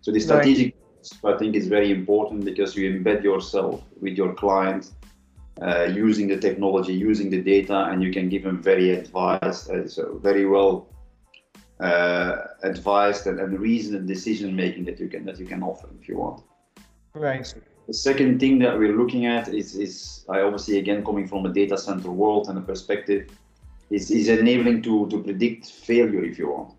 So 0.01 0.11
the 0.11 0.19
strategic, 0.19 0.75
right. 1.23 1.35
I 1.35 1.37
think, 1.37 1.55
is 1.55 1.67
very 1.67 1.91
important 1.91 2.43
because 2.45 2.75
you 2.75 2.91
embed 2.91 3.23
yourself 3.23 3.83
with 3.99 4.15
your 4.17 4.33
client, 4.33 4.91
uh, 5.61 5.83
using 5.83 6.27
the 6.27 6.37
technology, 6.37 6.93
using 6.93 7.29
the 7.29 7.41
data, 7.41 7.85
and 7.89 8.01
you 8.03 8.11
can 8.11 8.29
give 8.29 8.43
them 8.43 8.61
very 8.61 8.91
advice, 8.91 9.69
uh, 9.69 9.87
so 9.87 10.17
very 10.17 10.45
well 10.45 10.87
uh, 11.79 12.37
advised 12.63 13.27
and, 13.27 13.39
and 13.39 13.59
reasoned 13.59 14.07
decision 14.07 14.55
making 14.55 14.85
that 14.85 14.99
you 14.99 15.07
can 15.07 15.25
that 15.25 15.39
you 15.39 15.45
can 15.45 15.61
offer 15.63 15.87
if 15.99 16.07
you 16.07 16.17
want. 16.17 16.43
Right. 17.13 17.53
The 17.87 17.93
second 17.93 18.39
thing 18.39 18.59
that 18.59 18.77
we're 18.77 18.95
looking 18.95 19.25
at 19.25 19.49
is, 19.49 19.75
is 19.75 20.25
I 20.29 20.41
obviously 20.41 20.77
again 20.77 21.03
coming 21.03 21.27
from 21.27 21.45
a 21.45 21.49
data 21.49 21.77
center 21.77 22.11
world 22.11 22.47
and 22.49 22.57
a 22.57 22.61
perspective, 22.61 23.29
is, 23.89 24.09
is 24.11 24.29
enabling 24.29 24.81
to, 24.83 25.07
to 25.09 25.21
predict 25.21 25.71
failure 25.71 26.23
if 26.23 26.39
you 26.39 26.49
want. 26.49 26.73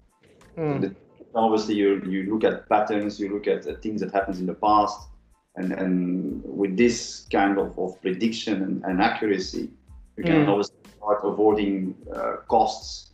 Mm. 0.57 0.81
The, 0.81 0.95
obviously, 1.35 1.75
you, 1.75 2.03
you 2.07 2.33
look 2.33 2.45
at 2.45 2.69
patterns, 2.69 3.19
you 3.21 3.33
look 3.33 3.47
at 3.47 3.65
things 3.83 4.01
that 4.01 4.13
happens 4.13 4.41
in 4.41 4.47
the 4.47 4.55
past, 4.55 5.09
and, 5.57 5.73
and 5.73 6.43
with 6.45 6.77
this 6.77 7.27
kind 7.31 7.59
of, 7.59 7.79
of 7.79 8.01
prediction 8.01 8.63
and, 8.63 8.85
and 8.85 9.01
accuracy, 9.01 9.71
you 10.17 10.25
can 10.25 10.47
mm. 10.47 10.49
obviously 10.49 10.77
start 10.97 11.21
avoiding 11.25 11.95
uh, 12.15 12.37
costs, 12.49 13.13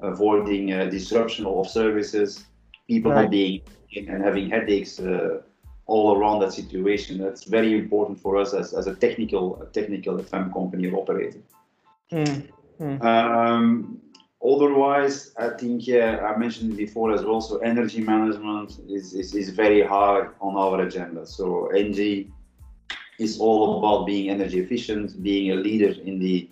avoiding 0.00 0.72
uh, 0.72 0.86
disruption 0.86 1.46
of 1.46 1.68
services, 1.68 2.44
people 2.88 3.12
right. 3.12 3.30
being 3.30 3.62
and 3.96 4.22
having 4.22 4.48
headaches. 4.48 4.98
Uh, 4.98 5.42
all 5.86 6.16
around 6.16 6.40
that 6.40 6.52
situation. 6.52 7.18
That's 7.18 7.44
very 7.44 7.78
important 7.78 8.18
for 8.18 8.36
us 8.36 8.54
as, 8.54 8.72
as 8.72 8.86
a 8.86 8.94
technical 8.94 9.60
a 9.62 9.66
technical 9.66 10.16
FM 10.18 10.52
company 10.52 10.88
or 10.88 11.00
operator. 11.00 11.42
Mm, 12.10 12.48
mm. 12.80 13.04
Um, 13.04 14.00
otherwise, 14.44 15.32
I 15.38 15.50
think 15.50 15.86
yeah, 15.86 16.18
I 16.18 16.36
mentioned 16.36 16.76
before 16.76 17.12
as 17.12 17.24
well. 17.24 17.40
So 17.40 17.58
energy 17.58 18.00
management 18.00 18.78
is, 18.88 19.14
is, 19.14 19.34
is 19.34 19.50
very 19.50 19.82
high 19.82 20.26
on 20.40 20.56
our 20.56 20.80
agenda. 20.82 21.26
So 21.26 21.68
ENGIE 21.68 22.30
is 23.18 23.38
all 23.38 23.78
about 23.78 24.06
being 24.06 24.30
energy 24.30 24.60
efficient, 24.60 25.22
being 25.22 25.52
a 25.52 25.54
leader 25.54 25.94
in 26.02 26.18
the 26.18 26.48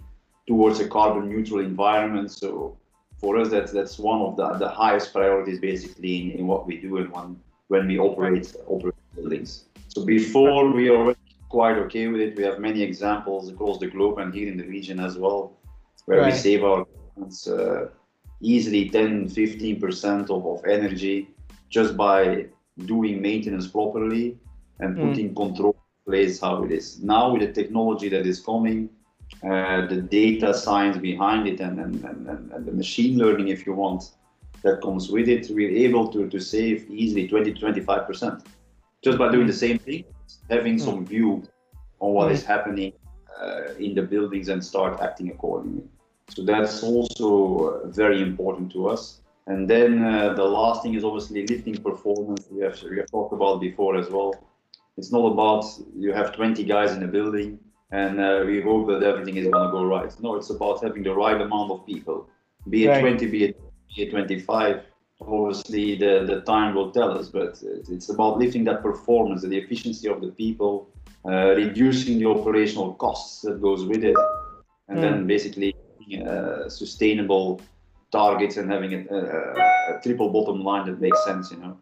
towards 0.46 0.80
a 0.80 0.88
carbon 0.88 1.28
neutral 1.28 1.60
environment. 1.60 2.30
So 2.30 2.76
for 3.18 3.38
us, 3.38 3.50
that's 3.50 3.72
that's 3.72 3.98
one 3.98 4.20
of 4.20 4.36
the, 4.36 4.48
the 4.58 4.68
highest 4.68 5.12
priorities 5.12 5.60
basically 5.60 6.32
in, 6.32 6.40
in 6.40 6.46
what 6.46 6.66
we 6.66 6.76
do 6.76 6.98
and 6.98 7.10
when 7.12 7.40
when 7.68 7.86
we 7.86 7.98
operate 7.98 8.54
operate 8.66 8.94
buildings. 9.14 9.64
So 9.88 10.04
before 10.04 10.70
we 10.72 10.88
are 10.88 11.14
quite 11.50 11.76
okay 11.76 12.06
with 12.06 12.20
it. 12.20 12.36
We 12.36 12.44
have 12.44 12.58
many 12.58 12.80
examples 12.80 13.50
across 13.50 13.78
the 13.78 13.88
globe 13.88 14.18
and 14.18 14.32
here 14.32 14.48
in 14.48 14.56
the 14.56 14.64
region 14.64 14.98
as 15.00 15.18
well, 15.18 15.52
where 16.06 16.20
right. 16.20 16.32
we 16.32 16.38
save 16.38 16.64
our 16.64 16.86
clients 17.14 17.48
uh, 17.48 17.88
easily 18.40 18.88
10, 18.88 19.28
15% 19.28 20.30
of, 20.30 20.46
of 20.46 20.64
energy 20.64 21.28
just 21.68 21.96
by 21.96 22.46
doing 22.86 23.20
maintenance 23.20 23.66
properly 23.66 24.38
and 24.80 24.96
hmm. 24.96 25.08
putting 25.08 25.30
mm. 25.30 25.36
control 25.36 25.76
in 25.76 26.12
place 26.12 26.40
how 26.40 26.64
it 26.64 26.72
is. 26.72 27.02
Now 27.02 27.32
with 27.32 27.42
the 27.42 27.52
technology 27.52 28.08
that 28.08 28.26
is 28.26 28.40
coming, 28.40 28.88
uh, 29.44 29.86
the 29.86 30.00
data 30.00 30.52
science 30.54 30.96
behind 30.96 31.46
it 31.46 31.60
and, 31.60 31.78
and, 31.78 32.04
and, 32.04 32.50
and 32.52 32.66
the 32.66 32.72
machine 32.72 33.18
learning, 33.18 33.48
if 33.48 33.66
you 33.66 33.74
want, 33.74 34.12
that 34.62 34.80
comes 34.82 35.10
with 35.10 35.28
it, 35.28 35.48
we're 35.50 35.70
able 35.70 36.08
to, 36.12 36.28
to 36.28 36.40
save 36.40 36.90
easily 36.90 37.28
20 37.28 37.54
25% 37.54 38.44
just 39.02 39.18
by 39.18 39.30
doing 39.30 39.46
the 39.46 39.52
same 39.52 39.78
thing, 39.78 40.04
having 40.48 40.76
mm. 40.76 40.80
some 40.80 41.06
view 41.06 41.42
on 42.00 42.12
what 42.12 42.32
is 42.32 42.44
happening 42.44 42.92
uh, 43.40 43.74
in 43.78 43.94
the 43.94 44.02
buildings 44.02 44.48
and 44.48 44.64
start 44.64 45.00
acting 45.00 45.30
accordingly. 45.30 45.84
So 46.34 46.42
that's 46.42 46.82
also 46.82 47.86
very 47.86 48.22
important 48.22 48.72
to 48.72 48.88
us. 48.88 49.20
And 49.46 49.68
then 49.68 50.04
uh, 50.04 50.34
the 50.34 50.44
last 50.44 50.82
thing 50.82 50.94
is 50.94 51.04
obviously 51.04 51.46
lifting 51.46 51.76
performance. 51.82 52.46
We 52.50 52.62
have 52.62 52.80
we 52.82 52.98
have 52.98 53.10
talked 53.10 53.32
about 53.32 53.60
before 53.60 53.96
as 53.96 54.08
well. 54.08 54.32
It's 54.96 55.10
not 55.10 55.24
about 55.32 55.64
you 55.96 56.12
have 56.12 56.34
20 56.34 56.62
guys 56.64 56.92
in 56.92 57.02
a 57.02 57.08
building 57.08 57.58
and 57.92 58.20
uh, 58.20 58.42
we 58.46 58.60
hope 58.60 58.86
that 58.88 59.02
everything 59.02 59.36
is 59.36 59.48
going 59.48 59.66
to 59.66 59.72
go 59.72 59.84
right. 59.84 60.12
No, 60.20 60.36
it's 60.36 60.50
about 60.50 60.82
having 60.82 61.02
the 61.02 61.14
right 61.14 61.40
amount 61.40 61.70
of 61.72 61.86
people, 61.86 62.28
be 62.68 62.84
it 62.84 62.88
right. 62.88 63.00
20, 63.00 63.26
be 63.26 63.44
it, 63.44 63.60
be 63.94 64.02
it 64.02 64.10
25, 64.10 64.82
obviously 65.20 65.96
the, 65.96 66.24
the 66.26 66.40
time 66.42 66.74
will 66.74 66.90
tell 66.92 67.18
us, 67.18 67.28
but 67.28 67.60
it's 67.62 68.08
about 68.08 68.38
lifting 68.38 68.64
that 68.64 68.82
performance, 68.82 69.42
the 69.42 69.56
efficiency 69.56 70.08
of 70.08 70.20
the 70.20 70.28
people, 70.28 70.88
uh, 71.26 71.54
reducing 71.56 72.18
the 72.18 72.26
operational 72.26 72.94
costs 72.94 73.42
that 73.42 73.60
goes 73.60 73.84
with 73.84 74.04
it, 74.04 74.16
and 74.88 74.98
mm. 74.98 75.02
then 75.02 75.26
basically 75.26 75.74
uh, 76.18 76.68
sustainable 76.68 77.60
targets 78.10 78.56
and 78.56 78.70
having 78.70 78.92
a, 78.94 79.14
a, 79.14 79.96
a, 79.96 80.00
triple 80.02 80.30
bottom 80.30 80.62
line 80.64 80.86
that 80.86 81.00
makes 81.00 81.24
sense, 81.24 81.50
you 81.50 81.58
know. 81.58 81.76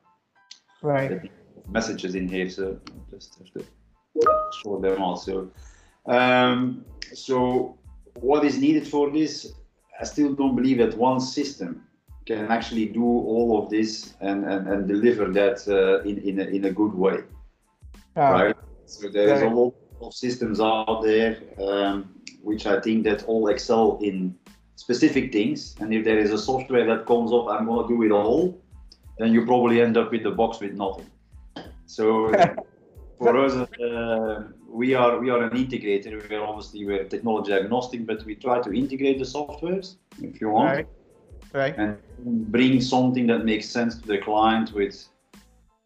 Right. 0.82 1.30
Messages 1.68 2.14
in 2.14 2.28
here, 2.28 2.48
so 2.50 2.78
just 3.10 3.38
have 3.38 3.52
to 3.54 3.64
show 4.62 4.78
them 4.80 5.02
also. 5.02 5.50
Um, 6.06 6.84
so 7.14 7.78
what 8.14 8.44
is 8.44 8.58
needed 8.58 8.86
for 8.86 9.10
this? 9.10 9.52
I 10.00 10.04
still 10.04 10.34
don't 10.34 10.54
believe 10.54 10.78
that 10.78 10.96
one 10.96 11.20
system 11.20 11.84
can 12.26 12.50
actually 12.50 12.86
do 12.86 13.04
all 13.04 13.62
of 13.62 13.70
this 13.70 14.14
and, 14.20 14.44
and, 14.44 14.68
and 14.68 14.86
deliver 14.86 15.26
that 15.32 15.66
uh, 15.66 16.06
in, 16.08 16.18
in, 16.18 16.40
a, 16.40 16.44
in 16.44 16.64
a 16.66 16.70
good 16.70 16.94
way. 16.94 17.18
Ah, 18.16 18.30
right? 18.30 18.56
So 18.86 19.08
there's 19.08 19.42
a 19.42 19.48
lot 19.48 19.74
of 20.00 20.14
systems 20.14 20.60
out 20.60 21.02
there 21.02 21.38
um, 21.60 22.14
which 22.42 22.66
I 22.66 22.80
think 22.80 23.04
that 23.04 23.24
all 23.24 23.48
excel 23.48 23.98
in 24.02 24.34
specific 24.76 25.32
things. 25.32 25.76
And 25.80 25.92
if 25.92 26.04
there 26.04 26.18
is 26.18 26.32
a 26.32 26.38
software 26.38 26.86
that 26.86 27.06
comes 27.06 27.32
up, 27.32 27.48
I'm 27.48 27.66
going 27.66 27.86
to 27.86 27.94
do 27.94 28.02
it 28.02 28.12
all, 28.12 28.60
then 29.18 29.32
you 29.32 29.44
probably 29.44 29.80
end 29.80 29.96
up 29.96 30.12
with 30.12 30.22
the 30.22 30.30
box 30.30 30.60
with 30.60 30.72
nothing. 30.72 31.10
So 31.86 32.32
for 33.18 33.36
us, 33.44 33.54
uh, 33.54 34.44
we 34.68 34.94
are 34.94 35.18
we 35.18 35.30
are 35.30 35.42
an 35.42 35.50
integrator. 35.50 36.28
We 36.28 36.36
are 36.36 36.44
obviously 36.44 36.84
we're 36.84 37.04
technology 37.04 37.52
agnostic, 37.52 38.06
but 38.06 38.24
we 38.24 38.34
try 38.34 38.60
to 38.60 38.72
integrate 38.72 39.18
the 39.18 39.24
softwares 39.24 39.96
if 40.22 40.40
you 40.40 40.50
want. 40.50 40.76
Right 40.76 40.86
right. 41.52 41.76
and 41.76 41.98
bring 42.50 42.80
something 42.80 43.26
that 43.28 43.44
makes 43.44 43.68
sense 43.68 43.98
to 43.98 44.06
the 44.06 44.18
client 44.18 44.72
with 44.72 45.08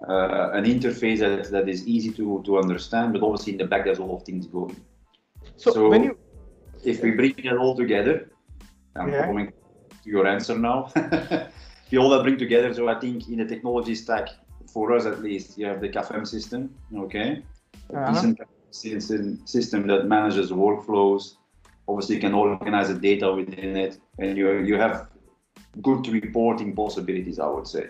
uh, 0.09 0.51
an 0.53 0.65
interface 0.65 1.21
that, 1.21 1.51
that 1.51 1.69
is 1.69 1.87
easy 1.87 2.11
to, 2.13 2.43
to 2.45 2.59
understand, 2.59 3.13
but 3.13 3.23
obviously 3.23 3.53
in 3.53 3.59
the 3.59 3.67
back 3.67 3.85
there's 3.85 3.99
a 3.99 4.05
lot 4.05 4.17
of 4.17 4.25
things 4.25 4.47
going. 4.47 4.81
So, 5.57 5.73
so 5.73 5.89
when 5.89 6.05
you, 6.05 6.19
if 6.85 7.03
we 7.03 7.13
bring 7.13 7.35
it 7.39 7.57
all 7.57 7.77
together, 7.77 8.31
I'm 8.97 9.11
yeah. 9.11 9.27
coming 9.27 9.49
to 9.49 10.11
your 10.11 10.27
answer 10.27 10.59
now. 10.59 10.91
If 10.95 11.51
we 11.91 11.99
all 11.99 12.11
that 12.11 12.23
bring 12.23 12.39
together, 12.39 12.73
so 12.75 12.89
I 12.89 12.99
think 12.99 13.29
in 13.29 13.39
the 13.39 13.47
technology 13.47 13.95
stack, 13.95 14.29
for 14.73 14.93
us 14.93 15.07
at 15.07 15.23
least, 15.23 15.59
you 15.59 15.67
have 15.67 15.81
the 15.81 15.89
CAFM 15.89 16.27
system, 16.27 16.75
okay? 16.97 17.43
Uh-huh. 17.95 18.35
decent 18.71 19.49
system 19.49 19.87
that 19.87 20.07
manages 20.07 20.51
workflows. 20.51 21.35
Obviously, 21.89 22.15
you 22.17 22.21
can 22.21 22.35
organize 22.35 22.89
the 22.89 22.95
data 22.95 23.33
within 23.33 23.77
it, 23.77 23.99
and 24.19 24.37
you 24.37 24.61
you 24.61 24.77
have 24.77 25.09
good 25.83 26.07
reporting 26.07 26.75
possibilities, 26.75 27.39
I 27.39 27.49
would 27.49 27.67
say. 27.67 27.87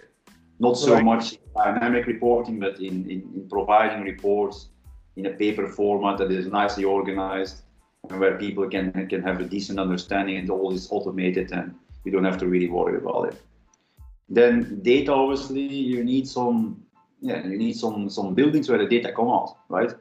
Not 0.58 0.76
so 0.76 0.94
right. 0.94 1.04
much 1.04 1.38
dynamic 1.56 2.06
reporting, 2.06 2.58
but 2.58 2.78
in, 2.78 3.10
in, 3.10 3.20
in, 3.34 3.48
providing 3.48 4.02
reports 4.02 4.68
in 5.16 5.26
a 5.26 5.30
paper 5.30 5.66
format 5.66 6.18
that 6.18 6.30
is 6.30 6.46
nicely 6.46 6.84
organized 6.84 7.62
where 8.08 8.36
people 8.36 8.68
can 8.68 8.92
can 9.08 9.22
have 9.22 9.40
a 9.40 9.44
decent 9.44 9.78
understanding 9.78 10.36
and 10.36 10.50
all 10.50 10.72
is 10.72 10.88
automated 10.90 11.52
and 11.52 11.74
you 12.04 12.12
don't 12.12 12.24
have 12.24 12.38
to 12.38 12.48
really 12.48 12.68
worry 12.68 12.98
about 12.98 13.28
it. 13.28 13.40
Then 14.28 14.80
data, 14.82 15.12
obviously, 15.12 15.62
you 15.62 16.02
need 16.04 16.28
some 16.28 16.82
yeah, 17.20 17.46
you 17.46 17.56
need 17.56 17.74
some 17.74 18.10
some 18.10 18.34
buildings 18.34 18.68
where 18.68 18.78
the 18.78 18.86
data 18.86 19.12
come 19.12 19.28
out, 19.28 19.56
right? 19.68 19.92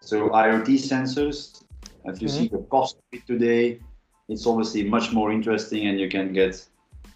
So 0.00 0.28
IoT 0.30 0.68
sensors, 0.76 1.62
if 2.04 2.20
you 2.20 2.28
mm-hmm. 2.28 2.36
see 2.36 2.48
the 2.48 2.58
cost 2.70 2.96
of 2.96 3.18
it 3.18 3.26
today, 3.26 3.80
it's 4.28 4.46
obviously 4.46 4.84
much 4.84 5.12
more 5.12 5.32
interesting 5.32 5.86
and 5.88 5.98
you 5.98 6.08
can 6.08 6.32
get 6.32 6.66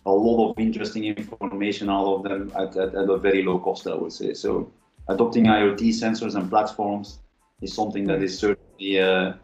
a 0.06 0.10
lot 0.12 0.50
of 0.50 0.58
interesting 0.58 1.04
information 1.04 1.88
out 1.88 2.06
of 2.06 2.22
them 2.24 2.52
at, 2.54 2.76
at, 2.76 2.94
at, 2.94 3.08
a 3.08 3.16
very 3.16 3.42
low 3.42 3.58
cost, 3.58 3.86
I 3.86 3.94
would 3.94 4.12
say. 4.12 4.34
So 4.34 4.70
adopting 5.08 5.44
IoT 5.44 5.80
sensors 5.88 6.34
and 6.34 6.50
platforms 6.50 7.20
is 7.62 7.72
something 7.72 8.04
that 8.06 8.22
is 8.22 8.38
certainly 8.38 9.00
uh, 9.00 9.34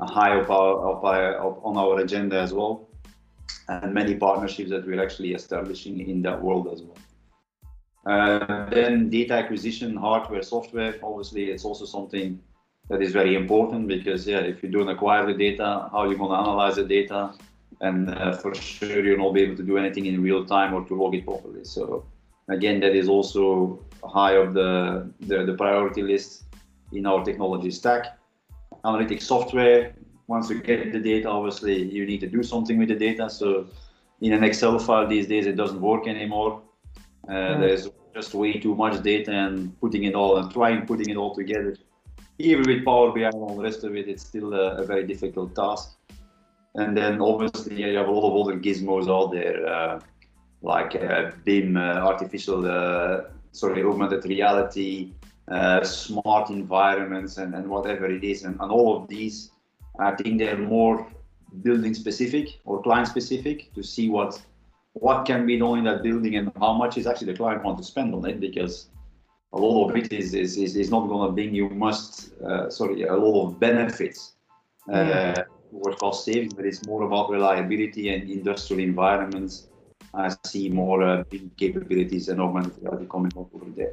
high 0.00 0.38
up, 0.38 0.50
our, 0.50 1.04
our, 1.04 1.58
on 1.62 1.76
our 1.76 2.00
agenda 2.00 2.38
as 2.38 2.52
well, 2.52 2.88
and 3.68 3.92
many 3.92 4.14
partnerships 4.14 4.70
that 4.70 4.86
we're 4.86 5.02
actually 5.02 5.34
establishing 5.34 6.08
in 6.08 6.22
that 6.22 6.40
world 6.40 6.68
as 6.72 6.82
well. 6.82 6.98
Uh, 8.06 8.70
then 8.70 9.10
data 9.10 9.34
acquisition, 9.34 9.96
hardware, 9.96 10.42
software. 10.42 10.94
Obviously, 11.02 11.50
it's 11.50 11.64
also 11.64 11.84
something 11.84 12.40
that 12.88 13.02
is 13.02 13.12
very 13.12 13.34
important 13.34 13.88
because 13.88 14.26
yeah, 14.28 14.38
if 14.38 14.62
you 14.62 14.68
don't 14.68 14.88
acquire 14.88 15.26
the 15.26 15.34
data, 15.34 15.88
how 15.90 15.98
are 15.98 16.08
you 16.08 16.16
going 16.16 16.30
to 16.30 16.36
analyze 16.36 16.76
the 16.76 16.84
data? 16.84 17.32
and 17.80 18.10
uh, 18.10 18.32
for 18.36 18.54
sure 18.54 19.04
you'll 19.04 19.18
not 19.18 19.34
be 19.34 19.42
able 19.42 19.56
to 19.56 19.62
do 19.62 19.76
anything 19.76 20.06
in 20.06 20.22
real 20.22 20.44
time 20.44 20.74
or 20.74 20.84
to 20.86 20.94
log 20.94 21.14
it 21.14 21.24
properly. 21.24 21.64
So 21.64 22.04
again, 22.48 22.80
that 22.80 22.94
is 22.94 23.08
also 23.08 23.84
high 24.04 24.32
of 24.32 24.54
the, 24.54 25.10
the, 25.20 25.44
the 25.44 25.54
priority 25.54 26.02
list 26.02 26.44
in 26.92 27.06
our 27.06 27.24
technology 27.24 27.70
stack. 27.70 28.18
Analytics 28.86 29.22
software, 29.22 29.94
once 30.28 30.48
you 30.50 30.60
get 30.62 30.92
the 30.92 31.00
data, 31.00 31.28
obviously 31.28 31.82
you 31.82 32.06
need 32.06 32.20
to 32.20 32.28
do 32.28 32.42
something 32.42 32.78
with 32.78 32.88
the 32.88 32.94
data. 32.94 33.28
So 33.28 33.66
in 34.20 34.32
an 34.32 34.44
Excel 34.44 34.78
file 34.78 35.06
these 35.06 35.26
days, 35.26 35.46
it 35.46 35.56
doesn't 35.56 35.80
work 35.80 36.06
anymore. 36.06 36.62
Uh, 37.28 37.32
mm. 37.32 37.60
There's 37.60 37.88
just 38.14 38.34
way 38.34 38.54
too 38.54 38.74
much 38.74 39.02
data 39.02 39.32
and 39.32 39.78
putting 39.80 40.04
it 40.04 40.14
all 40.14 40.38
and 40.38 40.50
trying 40.52 40.86
putting 40.86 41.10
it 41.10 41.16
all 41.16 41.34
together. 41.34 41.76
Even 42.38 42.64
with 42.70 42.84
Power 42.84 43.12
BI 43.12 43.22
and 43.22 43.34
all 43.34 43.56
the 43.56 43.62
rest 43.62 43.84
of 43.84 43.96
it, 43.96 44.08
it's 44.08 44.24
still 44.24 44.54
a, 44.54 44.76
a 44.82 44.84
very 44.84 45.04
difficult 45.06 45.54
task. 45.54 45.96
And 46.74 46.96
then 46.96 47.20
obviously 47.20 47.82
you 47.82 47.96
have 47.96 48.08
a 48.08 48.10
lot 48.10 48.30
of 48.30 48.34
other 48.46 48.58
gizmos 48.58 49.08
out 49.08 49.32
there, 49.32 49.66
uh, 49.66 50.00
like 50.62 50.94
uh, 50.94 51.30
BIM, 51.44 51.76
uh, 51.76 52.10
artificial, 52.10 52.66
uh, 52.66 53.22
sorry, 53.52 53.82
augmented 53.82 54.24
reality, 54.26 55.12
uh, 55.48 55.84
smart 55.84 56.50
environments, 56.50 57.38
and, 57.38 57.54
and 57.54 57.68
whatever 57.68 58.06
it 58.06 58.24
is. 58.24 58.44
And, 58.44 58.60
and 58.60 58.70
all 58.70 58.96
of 58.96 59.08
these, 59.08 59.50
I 59.98 60.12
think 60.12 60.38
they're 60.38 60.58
more 60.58 61.06
building 61.62 61.94
specific 61.94 62.58
or 62.64 62.82
client 62.82 63.08
specific 63.08 63.72
to 63.74 63.82
see 63.82 64.08
what 64.08 64.40
what 64.94 65.26
can 65.26 65.46
be 65.46 65.58
done 65.58 65.78
in 65.78 65.84
that 65.84 66.02
building 66.02 66.36
and 66.36 66.50
how 66.58 66.72
much 66.72 66.96
is 66.96 67.06
actually 67.06 67.30
the 67.30 67.36
client 67.36 67.62
want 67.62 67.76
to 67.78 67.84
spend 67.84 68.14
on 68.14 68.24
it 68.26 68.40
because 68.40 68.88
a 69.52 69.58
lot 69.58 69.88
of 69.88 69.96
it 69.96 70.12
is 70.12 70.34
is, 70.34 70.56
is, 70.56 70.74
is 70.74 70.90
not 70.90 71.06
going 71.06 71.28
to 71.28 71.32
bring 71.32 71.54
you 71.54 71.68
must 71.68 72.32
uh, 72.42 72.68
sorry 72.70 73.02
a 73.02 73.14
lot 73.14 73.46
of 73.46 73.60
benefits 73.60 74.34
uh, 74.92 75.34
towards 75.70 75.98
cost 75.98 76.24
savings 76.24 76.54
but 76.54 76.64
it's 76.64 76.84
more 76.86 77.02
about 77.02 77.30
reliability 77.30 78.08
and 78.14 78.28
industrial 78.28 78.82
environments 78.82 79.68
I 80.16 80.34
see 80.46 80.68
more 80.70 81.02
uh, 81.02 81.24
capabilities 81.56 82.28
and 82.28 82.40
augmented 82.40 82.82
reality 82.82 83.06
coming 83.10 83.32
up 83.36 83.54
over 83.54 83.70
there. 83.76 83.90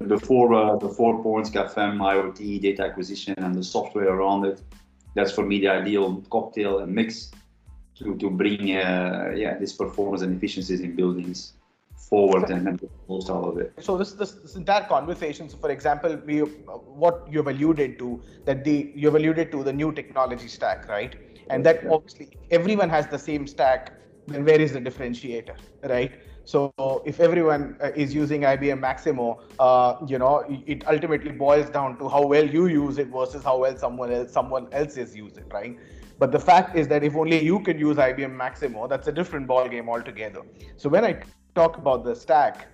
The 0.00 0.18
four, 0.18 0.54
uh, 0.54 0.76
the 0.76 0.88
four 0.88 1.22
points, 1.22 1.50
CAFM, 1.50 1.98
IoT, 1.98 2.60
data 2.60 2.84
acquisition, 2.84 3.34
and 3.36 3.54
the 3.54 3.62
software 3.62 4.08
around 4.08 4.46
it, 4.46 4.62
that's 5.14 5.32
for 5.32 5.44
me 5.44 5.60
the 5.60 5.68
ideal 5.68 6.22
cocktail 6.30 6.78
and 6.80 6.94
mix 6.94 7.30
to, 7.96 8.16
to 8.16 8.30
bring 8.30 8.76
uh, 8.76 9.32
yeah 9.36 9.56
this 9.58 9.72
performance 9.72 10.22
and 10.22 10.36
efficiencies 10.36 10.80
in 10.80 10.96
buildings 10.96 11.54
forward 11.96 12.50
and, 12.50 12.68
and 12.68 12.90
most 13.08 13.30
out 13.30 13.44
of 13.44 13.58
it. 13.58 13.72
So 13.80 13.96
this, 13.96 14.12
this, 14.12 14.32
this 14.32 14.56
entire 14.56 14.84
conversation. 14.84 15.48
So 15.48 15.56
for 15.56 15.70
example, 15.70 16.16
we 16.26 16.38
what 16.38 17.26
you've 17.30 17.46
alluded 17.46 17.98
to 17.98 18.22
that 18.44 18.64
the 18.64 18.92
you've 18.94 19.14
alluded 19.14 19.50
to 19.52 19.62
the 19.62 19.72
new 19.72 19.92
technology 19.92 20.48
stack, 20.48 20.88
right? 20.88 21.14
And 21.50 21.64
that 21.66 21.86
obviously 21.86 22.36
everyone 22.50 22.90
has 22.90 23.06
the 23.06 23.18
same 23.18 23.46
stack. 23.46 23.92
Then 24.26 24.44
where 24.44 24.60
is 24.60 24.72
the 24.72 24.80
differentiator, 24.80 25.56
right? 25.84 26.12
So 26.44 26.72
if 27.06 27.20
everyone 27.20 27.76
uh, 27.80 27.90
is 27.94 28.14
using 28.14 28.42
IBM 28.42 28.78
Maximo, 28.78 29.40
uh, 29.58 29.96
you 30.06 30.18
know, 30.18 30.44
it 30.66 30.86
ultimately 30.86 31.32
boils 31.32 31.70
down 31.70 31.98
to 31.98 32.08
how 32.08 32.26
well 32.26 32.46
you 32.46 32.66
use 32.66 32.98
it 32.98 33.08
versus 33.08 33.42
how 33.42 33.58
well 33.58 33.76
someone 33.76 34.12
else 34.12 34.32
someone 34.32 34.68
else 34.72 34.96
is 34.96 35.16
using, 35.16 35.48
right? 35.48 35.78
But 36.18 36.32
the 36.32 36.38
fact 36.38 36.76
is 36.76 36.86
that 36.88 37.02
if 37.02 37.16
only 37.16 37.42
you 37.42 37.60
can 37.60 37.78
use 37.78 37.96
IBM 37.96 38.36
Maximo, 38.36 38.86
that's 38.86 39.08
a 39.08 39.12
different 39.12 39.46
ball 39.46 39.68
game 39.68 39.88
altogether. 39.88 40.42
So 40.76 40.88
when 40.88 41.04
I 41.04 41.22
talk 41.54 41.78
about 41.78 42.04
the 42.04 42.14
stack, 42.14 42.68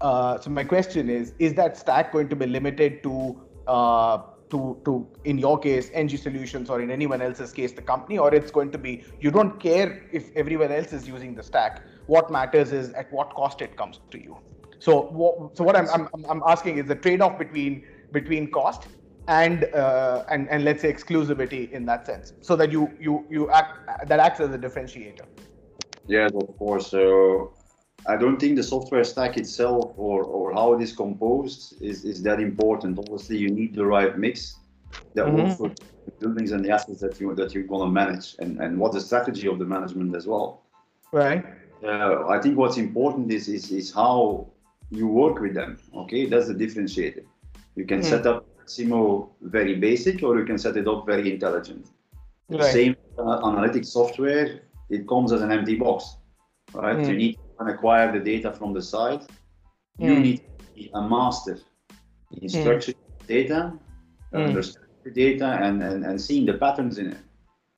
uh, 0.00 0.38
so 0.38 0.50
my 0.50 0.64
question 0.64 1.10
is: 1.10 1.34
Is 1.38 1.54
that 1.54 1.76
stack 1.76 2.12
going 2.12 2.28
to 2.28 2.36
be 2.36 2.46
limited 2.46 3.02
to 3.02 3.40
uh, 3.66 4.22
to 4.50 4.80
to 4.84 5.06
in 5.24 5.38
your 5.38 5.58
case 5.58 5.90
ENGIE 5.92 6.16
Solutions 6.16 6.70
or 6.70 6.80
in 6.80 6.90
anyone 6.90 7.20
else's 7.20 7.52
case 7.52 7.72
the 7.72 7.82
company, 7.82 8.16
or 8.16 8.32
it's 8.32 8.50
going 8.50 8.70
to 8.70 8.78
be 8.78 9.04
you 9.20 9.30
don't 9.30 9.58
care 9.60 10.04
if 10.12 10.34
everyone 10.36 10.72
else 10.72 10.92
is 10.92 11.06
using 11.06 11.34
the 11.34 11.42
stack. 11.42 11.82
What 12.08 12.30
matters 12.30 12.72
is 12.72 12.90
at 12.94 13.12
what 13.12 13.34
cost 13.34 13.62
it 13.62 13.76
comes 13.76 14.00
to 14.10 14.18
you. 14.26 14.36
So, 14.80 15.50
so 15.54 15.64
what 15.64 15.76
I'm, 15.76 15.88
I'm, 15.88 16.08
I'm 16.28 16.42
asking 16.46 16.78
is 16.78 16.86
the 16.86 16.94
trade-off 16.94 17.38
between 17.38 17.84
between 18.12 18.50
cost 18.50 18.88
and 19.26 19.64
uh, 19.74 20.24
and 20.30 20.48
and 20.48 20.64
let's 20.64 20.82
say 20.82 20.90
exclusivity 20.92 21.70
in 21.70 21.84
that 21.86 22.06
sense, 22.06 22.32
so 22.40 22.56
that 22.56 22.72
you 22.72 22.90
you 22.98 23.26
you 23.28 23.50
act 23.50 24.08
that 24.08 24.20
acts 24.20 24.40
as 24.40 24.54
a 24.54 24.58
differentiator. 24.58 25.26
Yes, 26.06 26.30
of 26.32 26.56
course. 26.56 26.86
So 26.86 27.52
I 28.06 28.16
don't 28.16 28.38
think 28.40 28.56
the 28.56 28.62
software 28.62 29.04
stack 29.04 29.36
itself 29.36 29.92
or, 29.96 30.22
or 30.22 30.54
how 30.54 30.72
it 30.74 30.80
is 30.80 30.92
composed 30.96 31.82
is, 31.82 32.06
is 32.06 32.22
that 32.22 32.40
important. 32.40 32.98
Obviously, 32.98 33.36
you 33.36 33.50
need 33.50 33.74
the 33.74 33.84
right 33.84 34.16
mix 34.16 34.56
that 35.14 35.26
mm-hmm. 35.26 35.42
works 35.42 35.56
for 35.56 35.68
the 35.68 36.12
buildings 36.20 36.52
and 36.52 36.64
the 36.64 36.70
assets 36.70 37.00
that 37.00 37.20
you 37.20 37.34
that 37.34 37.52
you're 37.52 37.64
going 37.74 37.84
to 37.86 37.92
manage, 37.92 38.36
and 38.38 38.60
and 38.62 38.78
what 38.78 38.92
the 38.92 39.00
strategy 39.00 39.46
of 39.46 39.58
the 39.58 39.66
management 39.66 40.16
as 40.16 40.26
well. 40.26 40.62
Right. 41.12 41.44
Uh, 41.82 42.26
I 42.28 42.40
think 42.40 42.56
what's 42.56 42.76
important 42.76 43.32
is, 43.32 43.48
is 43.48 43.70
is 43.70 43.92
how 43.92 44.48
you 44.90 45.06
work 45.06 45.40
with 45.40 45.54
them. 45.54 45.78
Okay, 45.94 46.26
that's 46.26 46.48
the 46.48 46.54
differentiator. 46.54 47.24
You 47.76 47.84
can 47.84 48.00
mm. 48.00 48.04
set 48.04 48.26
up 48.26 48.46
Simo 48.66 49.30
very 49.40 49.76
basic, 49.76 50.22
or 50.22 50.38
you 50.38 50.44
can 50.44 50.58
set 50.58 50.76
it 50.76 50.88
up 50.88 51.06
very 51.06 51.32
intelligent. 51.32 51.86
Right. 52.48 52.60
The 52.60 52.72
same 52.72 52.96
uh, 53.18 53.40
analytics 53.40 53.86
software, 53.86 54.62
it 54.90 55.06
comes 55.06 55.32
as 55.32 55.42
an 55.42 55.52
empty 55.52 55.76
box, 55.76 56.16
right? 56.72 56.96
Mm. 56.96 57.08
You 57.08 57.16
need 57.16 57.38
to 57.58 57.64
acquire 57.66 58.12
the 58.12 58.20
data 58.20 58.52
from 58.52 58.72
the 58.72 58.82
site. 58.82 59.22
Mm. 60.00 60.08
You 60.08 60.18
need 60.20 60.38
to 60.38 60.64
be 60.74 60.90
a 60.94 61.02
master 61.02 61.58
in 62.32 62.48
hmm. 62.48 62.60
structured 62.60 62.96
data, 63.26 63.72
mm. 64.32 64.46
understanding 64.46 64.90
the 65.04 65.10
data, 65.10 65.58
and, 65.62 65.82
and, 65.82 66.04
and 66.04 66.20
seeing 66.20 66.46
the 66.46 66.54
patterns 66.54 66.98
in 66.98 67.12
it. 67.12 67.18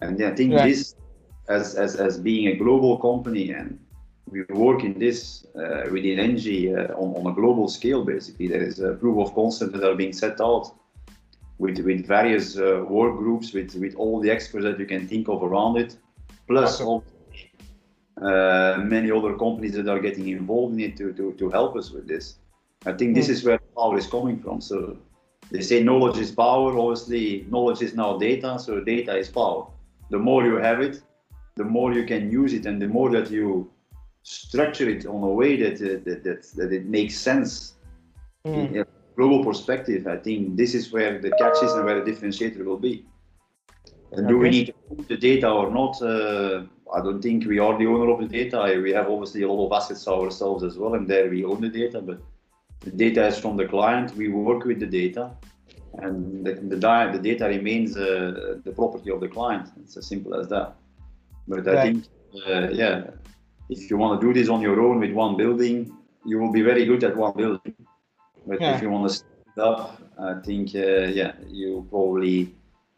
And 0.00 0.22
I 0.24 0.34
think 0.34 0.54
right. 0.54 0.68
this, 0.68 0.94
as, 1.48 1.74
as, 1.74 1.96
as 1.96 2.18
being 2.18 2.48
a 2.48 2.56
global 2.56 2.98
company 2.98 3.50
and 3.50 3.78
we 4.30 4.42
work 4.54 4.84
in 4.84 4.98
this 4.98 5.46
uh, 5.56 5.84
within 5.90 6.18
ENGIE 6.18 6.74
uh, 6.74 6.94
on, 6.94 7.14
on 7.18 7.32
a 7.32 7.34
global 7.34 7.68
scale 7.68 8.04
basically. 8.04 8.48
There 8.48 8.62
is 8.62 8.80
a 8.80 8.94
proof 8.94 9.18
of 9.18 9.34
concept 9.34 9.72
that 9.72 9.84
are 9.84 9.94
being 9.94 10.12
set 10.12 10.40
out 10.40 10.72
with, 11.58 11.78
with 11.80 12.06
various 12.06 12.56
uh, 12.56 12.84
work 12.88 13.16
groups, 13.16 13.52
with, 13.52 13.74
with 13.74 13.94
all 13.96 14.20
the 14.20 14.30
experts 14.30 14.64
that 14.64 14.78
you 14.78 14.86
can 14.86 15.06
think 15.06 15.28
of 15.28 15.42
around 15.42 15.76
it, 15.76 15.96
plus 16.46 16.80
all, 16.80 17.04
uh, 18.22 18.78
many 18.78 19.10
other 19.10 19.36
companies 19.36 19.74
that 19.74 19.88
are 19.88 20.00
getting 20.00 20.28
involved 20.28 20.74
in 20.74 20.80
it 20.80 20.96
to, 20.96 21.12
to, 21.12 21.32
to 21.34 21.50
help 21.50 21.76
us 21.76 21.90
with 21.90 22.06
this. 22.08 22.36
I 22.86 22.92
think 22.92 23.14
this 23.14 23.26
mm. 23.28 23.30
is 23.30 23.44
where 23.44 23.58
power 23.76 23.98
is 23.98 24.06
coming 24.06 24.40
from. 24.40 24.60
So 24.60 24.96
they 25.50 25.60
say 25.60 25.82
knowledge 25.82 26.18
is 26.18 26.30
power. 26.30 26.78
Obviously, 26.78 27.46
knowledge 27.50 27.82
is 27.82 27.94
now 27.94 28.16
data, 28.16 28.58
so 28.58 28.80
data 28.80 29.16
is 29.16 29.28
power. 29.28 29.66
The 30.10 30.18
more 30.18 30.44
you 30.44 30.56
have 30.56 30.80
it, 30.80 31.02
the 31.56 31.64
more 31.64 31.92
you 31.92 32.04
can 32.06 32.30
use 32.30 32.52
it, 32.54 32.64
and 32.66 32.80
the 32.80 32.88
more 32.88 33.10
that 33.10 33.30
you 33.30 33.70
structure 34.22 34.88
it 34.88 35.06
on 35.06 35.22
a 35.22 35.32
way 35.40 35.56
that 35.56 35.76
uh, 35.80 36.00
that, 36.04 36.24
that, 36.24 36.42
that 36.56 36.72
it 36.72 36.86
makes 36.86 37.16
sense 37.16 37.74
mm. 38.44 38.68
in 38.68 38.78
a 38.78 38.86
global 39.16 39.44
perspective, 39.44 40.06
I 40.06 40.16
think 40.16 40.56
this 40.56 40.74
is 40.74 40.92
where 40.92 41.18
the 41.18 41.30
catch 41.32 41.62
is 41.62 41.72
and 41.72 41.84
where 41.84 42.02
the 42.02 42.10
differentiator 42.10 42.64
will 42.64 42.78
be. 42.78 43.04
And 44.12 44.26
okay. 44.26 44.28
do 44.28 44.38
we 44.38 44.50
need 44.50 44.66
to 44.66 44.72
put 44.72 45.08
the 45.08 45.16
data 45.16 45.48
or 45.48 45.70
not? 45.70 46.00
Uh, 46.02 46.64
I 46.92 47.00
don't 47.00 47.22
think 47.22 47.46
we 47.46 47.58
are 47.58 47.78
the 47.78 47.86
owner 47.86 48.10
of 48.10 48.18
the 48.20 48.26
data. 48.26 48.58
We 48.82 48.92
have 48.92 49.08
obviously 49.08 49.42
a 49.42 49.48
lot 49.52 49.66
of 49.66 49.72
assets 49.72 50.08
ourselves 50.08 50.64
as 50.64 50.76
well, 50.76 50.94
and 50.94 51.06
there 51.06 51.28
we 51.30 51.44
own 51.44 51.60
the 51.60 51.68
data. 51.68 52.00
But 52.00 52.18
the 52.80 52.90
data 52.90 53.26
is 53.26 53.38
from 53.38 53.56
the 53.56 53.66
client. 53.66 54.16
We 54.16 54.28
work 54.28 54.64
with 54.64 54.80
the 54.80 54.86
data, 54.86 55.30
and 55.94 56.44
the, 56.44 56.54
the, 56.54 56.76
the 56.76 57.20
data 57.22 57.44
remains 57.46 57.96
uh, 57.96 58.58
the 58.64 58.72
property 58.72 59.10
of 59.10 59.20
the 59.20 59.28
client. 59.28 59.68
It's 59.82 59.96
as 59.96 60.06
simple 60.06 60.34
as 60.34 60.48
that. 60.48 60.74
But 61.46 61.68
I 61.68 61.82
think, 61.82 62.06
uh, 62.46 62.68
yeah, 62.70 63.10
if 63.70 63.88
you 63.88 63.96
want 63.96 64.20
to 64.20 64.26
do 64.26 64.32
this 64.38 64.48
on 64.48 64.60
your 64.60 64.80
own 64.80 65.00
with 65.00 65.12
one 65.12 65.36
building, 65.36 65.96
you 66.26 66.38
will 66.38 66.52
be 66.52 66.62
very 66.62 66.84
good 66.84 67.02
at 67.04 67.16
one 67.16 67.34
building. 67.36 67.74
But 68.46 68.60
yeah. 68.60 68.74
if 68.74 68.82
you 68.82 68.90
want 68.90 69.10
to 69.10 69.14
step 69.14 69.58
up, 69.58 70.00
I 70.18 70.34
think, 70.44 70.74
uh, 70.74 71.06
yeah, 71.18 71.32
you 71.48 71.86
probably 71.90 72.54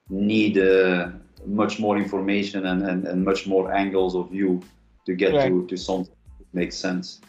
need 0.08 0.58
uh, 0.58 1.10
much 1.46 1.78
more 1.78 1.96
information 1.96 2.66
and, 2.66 2.82
and, 2.82 3.06
and 3.06 3.24
much 3.24 3.46
more 3.46 3.72
angles 3.72 4.14
of 4.14 4.30
view 4.30 4.62
to 5.06 5.14
get 5.14 5.34
right. 5.34 5.48
to, 5.48 5.66
to 5.66 5.76
something 5.76 6.14
that 6.38 6.54
makes 6.54 6.76
sense. 6.76 7.20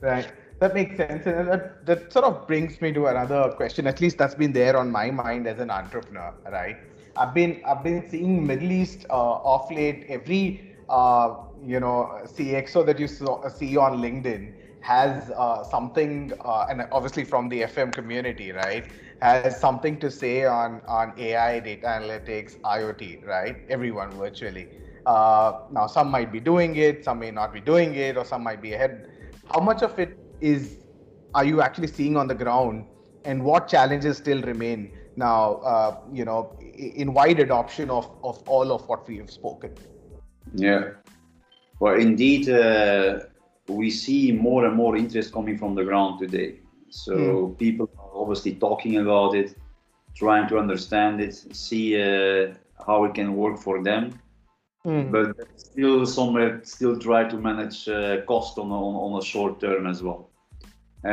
Right. 0.00 0.32
That 0.60 0.74
makes 0.74 0.96
sense. 0.96 1.26
And 1.26 1.48
that, 1.48 1.86
that 1.86 2.12
sort 2.12 2.24
of 2.24 2.46
brings 2.46 2.80
me 2.80 2.92
to 2.92 3.06
another 3.06 3.52
question. 3.56 3.86
At 3.86 4.00
least 4.00 4.18
that's 4.18 4.34
been 4.34 4.52
there 4.52 4.76
on 4.76 4.90
my 4.90 5.10
mind 5.10 5.46
as 5.46 5.58
an 5.58 5.70
entrepreneur, 5.70 6.32
right? 6.50 6.76
I've 7.16 7.34
been 7.34 7.60
I've 7.66 7.82
been 7.82 8.08
seeing 8.08 8.46
Middle 8.46 8.72
East 8.72 9.04
uh, 9.10 9.14
off 9.52 9.70
late. 9.70 10.06
Every 10.08 10.74
uh, 10.88 11.34
you 11.64 11.80
know 11.80 12.20
CXO 12.24 12.84
that 12.86 12.98
you 12.98 13.08
saw, 13.08 13.48
see 13.48 13.76
on 13.76 13.98
LinkedIn 13.98 14.52
has 14.80 15.30
uh, 15.36 15.62
something, 15.62 16.32
uh, 16.44 16.66
and 16.68 16.82
obviously 16.92 17.24
from 17.24 17.48
the 17.48 17.62
FM 17.62 17.94
community, 17.94 18.52
right, 18.52 18.86
has 19.20 19.58
something 19.58 19.98
to 20.00 20.10
say 20.10 20.44
on 20.44 20.82
on 20.88 21.12
AI, 21.18 21.60
data 21.60 21.86
analytics, 21.86 22.58
IoT, 22.60 23.24
right? 23.26 23.56
Everyone 23.68 24.10
virtually. 24.12 24.68
Uh, 25.06 25.52
now, 25.70 25.86
some 25.86 26.10
might 26.10 26.32
be 26.32 26.40
doing 26.40 26.76
it, 26.76 27.04
some 27.04 27.18
may 27.18 27.30
not 27.30 27.52
be 27.52 27.60
doing 27.60 27.94
it, 27.94 28.16
or 28.16 28.24
some 28.24 28.42
might 28.42 28.60
be 28.60 28.72
ahead. 28.74 29.08
How 29.50 29.60
much 29.60 29.82
of 29.82 29.98
it 29.98 30.18
is 30.40 30.78
are 31.34 31.44
you 31.44 31.60
actually 31.60 31.88
seeing 31.88 32.16
on 32.16 32.26
the 32.26 32.34
ground, 32.34 32.86
and 33.24 33.42
what 33.44 33.68
challenges 33.68 34.18
still 34.18 34.42
remain 34.42 34.92
now? 35.16 35.54
Uh, 35.56 35.96
you 36.12 36.24
know, 36.24 36.56
in 36.60 37.12
wide 37.12 37.40
adoption 37.40 37.90
of 37.90 38.10
of 38.22 38.42
all 38.46 38.72
of 38.72 38.86
what 38.88 39.06
we 39.08 39.16
have 39.18 39.30
spoken. 39.30 39.74
Yeah. 40.54 40.90
Well, 41.82 41.98
indeed, 41.98 42.48
uh, 42.48 43.18
we 43.66 43.90
see 43.90 44.30
more 44.30 44.66
and 44.66 44.76
more 44.76 44.96
interest 44.96 45.32
coming 45.32 45.58
from 45.58 45.74
the 45.74 45.82
ground 45.82 46.20
today. 46.20 46.60
So 46.90 47.14
mm. 47.14 47.58
people 47.58 47.90
are 47.98 48.22
obviously 48.22 48.54
talking 48.54 48.98
about 48.98 49.34
it, 49.34 49.56
trying 50.14 50.46
to 50.50 50.58
understand 50.58 51.20
it, 51.20 51.34
see 51.34 52.00
uh, 52.00 52.54
how 52.86 53.02
it 53.06 53.14
can 53.14 53.34
work 53.34 53.58
for 53.58 53.82
them. 53.82 54.02
Mm. 54.86 55.10
But 55.10 55.26
still, 55.56 56.06
somewhere, 56.06 56.60
still 56.62 56.96
try 57.00 57.24
to 57.24 57.36
manage 57.36 57.88
uh, 57.88 58.20
cost 58.26 58.58
on, 58.58 58.68
on 58.70 58.94
on 59.04 59.20
a 59.20 59.24
short 59.24 59.58
term 59.58 59.88
as 59.88 60.04
well. 60.06 60.30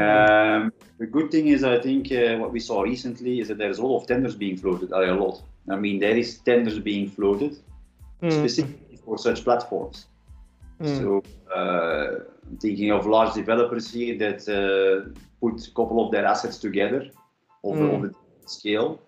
Um, 0.01 0.71
the 0.99 1.07
good 1.15 1.31
thing 1.31 1.47
is, 1.47 1.63
I 1.63 1.79
think 1.79 2.11
uh, 2.11 2.37
what 2.41 2.51
we 2.51 2.59
saw 2.59 2.83
recently 2.83 3.39
is 3.39 3.47
that 3.47 3.57
there's 3.57 3.79
a 3.79 3.85
lot 3.87 4.01
of 4.01 4.07
tenders 4.07 4.35
being 4.35 4.57
floated. 4.63 4.91
A 4.91 5.15
lot. 5.23 5.41
I 5.67 5.77
mean, 5.85 5.97
there 6.05 6.17
is 6.23 6.29
tenders 6.49 6.77
being 6.91 7.09
floated 7.09 7.53
Mm. 8.21 8.31
specifically 8.39 8.97
for 9.05 9.17
such 9.17 9.39
platforms. 9.45 9.97
Mm. 10.81 10.97
So, 10.97 11.23
uh, 11.55 12.23
I'm 12.49 12.57
thinking 12.57 12.91
of 12.91 13.05
large 13.05 13.33
developers 13.33 13.91
here 13.91 14.17
that 14.17 14.47
uh, 14.47 15.11
put 15.41 15.67
a 15.67 15.71
couple 15.71 16.05
of 16.05 16.11
their 16.11 16.25
assets 16.25 16.57
together 16.57 17.09
the, 17.63 17.69
of 17.69 18.01
the 18.01 18.13
scale, 18.45 18.99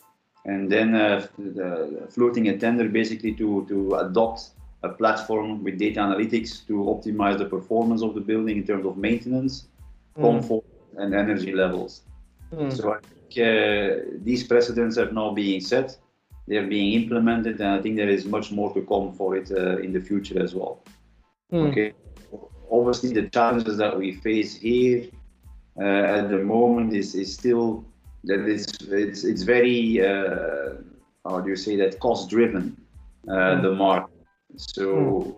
and 0.45 0.71
then 0.71 0.95
uh, 0.95 1.25
the, 1.37 2.07
floating 2.09 2.49
a 2.49 2.57
tender 2.57 2.87
basically 2.89 3.33
to, 3.35 3.65
to 3.67 3.95
adopt 3.95 4.51
a 4.83 4.89
platform 4.89 5.63
with 5.63 5.77
data 5.77 5.99
analytics 5.99 6.65
to 6.67 6.73
optimize 6.73 7.37
the 7.37 7.45
performance 7.45 8.01
of 8.01 8.15
the 8.15 8.21
building 8.21 8.57
in 8.57 8.65
terms 8.65 8.85
of 8.85 8.97
maintenance, 8.97 9.67
comfort, 10.15 10.63
and 10.97 11.13
energy 11.13 11.53
levels. 11.53 12.01
Mm. 12.53 12.75
So 12.75 12.93
I 12.93 12.99
think 12.99 13.47
uh, 13.47 14.17
these 14.23 14.43
precedents 14.43 14.97
are 14.97 15.11
now 15.11 15.31
being 15.33 15.61
set, 15.61 15.97
they're 16.47 16.67
being 16.67 17.01
implemented, 17.01 17.61
and 17.61 17.69
I 17.69 17.81
think 17.81 17.95
there 17.95 18.09
is 18.09 18.25
much 18.25 18.51
more 18.51 18.73
to 18.73 18.81
come 18.81 19.13
for 19.13 19.35
it 19.35 19.51
uh, 19.51 19.77
in 19.77 19.93
the 19.93 20.01
future 20.01 20.41
as 20.41 20.53
well. 20.53 20.83
Mm. 21.51 21.69
Okay, 21.69 21.93
obviously 22.71 23.13
the 23.13 23.29
challenges 23.29 23.77
that 23.77 23.97
we 23.97 24.13
face 24.13 24.55
here 24.55 25.05
uh, 25.79 25.83
at 26.19 26.29
the 26.29 26.37
moment 26.37 26.93
is, 26.93 27.15
is 27.15 27.33
still 27.33 27.85
that 28.23 28.47
it's 28.47 28.81
it's, 28.83 29.23
it's 29.23 29.43
very 29.43 30.05
uh, 30.05 30.75
how 31.25 31.39
do 31.41 31.49
you 31.49 31.55
say 31.55 31.75
that 31.75 31.99
cost 31.99 32.29
driven 32.29 32.77
uh, 33.27 33.61
the 33.61 33.71
market. 33.71 34.13
So 34.55 35.37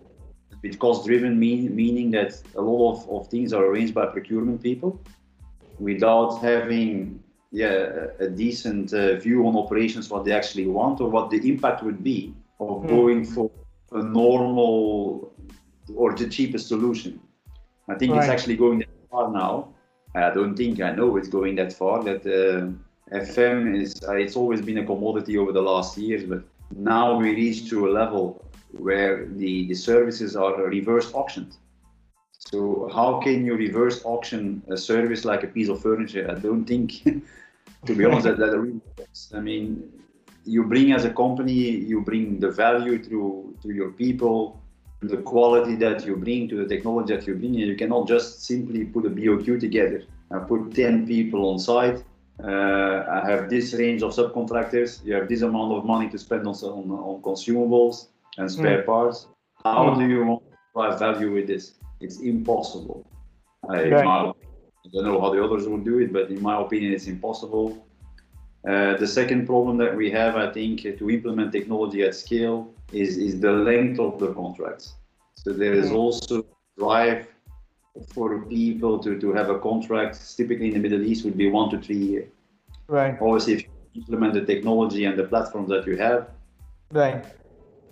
with 0.62 0.78
cost 0.78 1.06
driven 1.06 1.38
mean, 1.38 1.74
meaning 1.74 2.10
that 2.12 2.40
a 2.56 2.60
lot 2.60 2.92
of, 2.92 3.10
of 3.10 3.28
things 3.28 3.52
are 3.52 3.64
arranged 3.64 3.94
by 3.94 4.06
procurement 4.06 4.62
people 4.62 4.98
without 5.78 6.40
having 6.40 7.22
yeah, 7.50 8.06
a 8.18 8.28
decent 8.28 8.92
uh, 8.92 9.14
view 9.16 9.46
on 9.46 9.56
operations, 9.56 10.10
what 10.10 10.24
they 10.24 10.32
actually 10.32 10.66
want 10.66 11.00
or 11.00 11.08
what 11.08 11.30
the 11.30 11.38
impact 11.48 11.82
would 11.84 12.02
be 12.02 12.34
of 12.58 12.82
Mm. 12.82 12.88
going 12.88 13.24
for 13.24 13.50
a 13.92 14.02
normal 14.02 15.32
or 15.94 16.14
the 16.14 16.28
cheapest 16.28 16.68
solution. 16.68 17.20
I 17.88 17.94
think 17.94 18.16
it's 18.16 18.28
actually 18.28 18.56
going 18.56 18.78
that 18.80 18.88
far 19.10 19.30
now. 19.30 19.68
I 20.14 20.30
don't 20.30 20.56
think 20.56 20.80
I 20.80 20.92
know 20.92 21.16
it's 21.16 21.28
going 21.28 21.56
that 21.56 21.72
far. 21.72 22.02
That 22.02 22.22
uh, 22.24 23.14
FM 23.14 23.80
is 23.80 24.02
uh, 24.08 24.14
it's 24.14 24.36
always 24.36 24.62
been 24.62 24.78
a 24.78 24.86
commodity 24.86 25.36
over 25.36 25.52
the 25.52 25.62
last 25.62 25.98
years, 25.98 26.24
but 26.24 26.42
now 26.74 27.16
we 27.16 27.34
reach 27.34 27.68
to 27.70 27.88
a 27.88 27.90
level 27.90 28.44
where 28.70 29.26
the, 29.26 29.66
the 29.68 29.74
services 29.74 30.36
are 30.36 30.54
reverse 30.62 31.12
auctioned. 31.14 31.56
So 32.38 32.90
how 32.92 33.20
can 33.20 33.44
you 33.44 33.56
reverse 33.56 34.04
auction 34.04 34.62
a 34.68 34.76
service 34.76 35.24
like 35.24 35.44
a 35.44 35.46
piece 35.46 35.68
of 35.68 35.80
furniture? 35.80 36.30
I 36.30 36.38
don't 36.38 36.64
think, 36.64 37.02
to 37.86 37.94
be 37.94 38.04
honest, 38.04 38.24
that, 38.24 38.38
that 38.38 38.58
really 38.58 38.80
works. 38.98 39.32
I 39.34 39.40
mean, 39.40 39.90
you 40.44 40.64
bring 40.64 40.92
as 40.92 41.04
a 41.04 41.10
company, 41.10 41.52
you 41.52 42.02
bring 42.02 42.38
the 42.40 42.50
value 42.50 43.02
through 43.02 43.56
to 43.62 43.72
your 43.72 43.92
people, 43.92 44.60
the 45.08 45.18
quality 45.18 45.74
that 45.76 46.04
you 46.06 46.16
bring 46.16 46.48
to 46.48 46.56
the 46.56 46.66
technology 46.74 47.14
that 47.14 47.26
you 47.26 47.34
bring. 47.34 47.54
You 47.54 47.76
cannot 47.76 48.08
just 48.08 48.44
simply 48.44 48.84
put 48.84 49.06
a 49.06 49.10
BOQ 49.10 49.60
together 49.60 50.02
and 50.30 50.48
put 50.48 50.74
10 50.74 51.06
people 51.06 51.48
on 51.50 51.58
site. 51.58 52.02
Uh, 52.42 53.04
I 53.22 53.30
have 53.30 53.48
this 53.48 53.74
range 53.74 54.02
of 54.02 54.12
subcontractors. 54.12 55.04
You 55.04 55.14
have 55.14 55.28
this 55.28 55.42
amount 55.42 55.72
of 55.72 55.84
money 55.84 56.08
to 56.10 56.18
spend 56.18 56.46
on, 56.46 56.54
on, 56.54 56.90
on 56.90 57.22
consumables 57.22 58.08
and 58.38 58.50
spare 58.50 58.82
parts. 58.82 59.28
How 59.64 59.84
Mm. 59.90 59.98
do 59.98 60.04
you 60.08 60.24
want 60.26 60.42
to 60.50 60.56
drive 60.74 60.98
value 60.98 61.32
with 61.32 61.46
this? 61.46 61.74
It's 62.00 62.18
impossible. 62.20 63.06
I, 63.68 63.84
my- 64.04 64.32
I 64.84 64.88
don't 64.92 65.04
know 65.04 65.18
how 65.20 65.30
the 65.32 65.42
others 65.42 65.66
will 65.66 65.78
do 65.92 65.98
it, 66.00 66.12
but 66.12 66.28
in 66.28 66.42
my 66.42 66.60
opinion, 66.60 66.92
it's 66.92 67.06
impossible. 67.06 67.86
Uh, 68.66 68.96
the 68.96 69.06
second 69.06 69.46
problem 69.46 69.76
that 69.76 69.94
we 69.94 70.10
have, 70.10 70.36
I 70.36 70.50
think, 70.50 70.86
uh, 70.86 70.92
to 70.98 71.10
implement 71.10 71.52
technology 71.52 72.02
at 72.02 72.14
scale 72.14 72.72
is, 72.92 73.18
is 73.18 73.38
the 73.38 73.52
length 73.52 74.00
of 74.00 74.18
the 74.18 74.32
contracts. 74.32 74.94
So 75.34 75.52
there 75.52 75.74
is 75.74 75.90
Mm. 75.90 75.96
also 75.96 76.46
drive 76.78 77.26
for 78.14 78.42
people 78.46 78.98
to, 79.00 79.20
to 79.20 79.32
have 79.34 79.50
a 79.50 79.58
contract. 79.58 80.18
Typically 80.36 80.68
in 80.68 80.74
the 80.74 80.80
Middle 80.80 81.02
East 81.02 81.24
would 81.24 81.36
be 81.36 81.50
one 81.50 81.68
to 81.70 81.78
three 81.78 82.02
years. 82.12 82.28
Right. 82.88 83.20
Obviously, 83.20 83.52
if 83.54 83.60
you 83.62 83.68
implement 84.00 84.32
the 84.34 84.44
technology 84.44 85.04
and 85.04 85.18
the 85.18 85.24
platforms 85.24 85.68
that 85.68 85.86
you 85.86 85.96
have, 85.98 86.30
Right. 86.90 87.22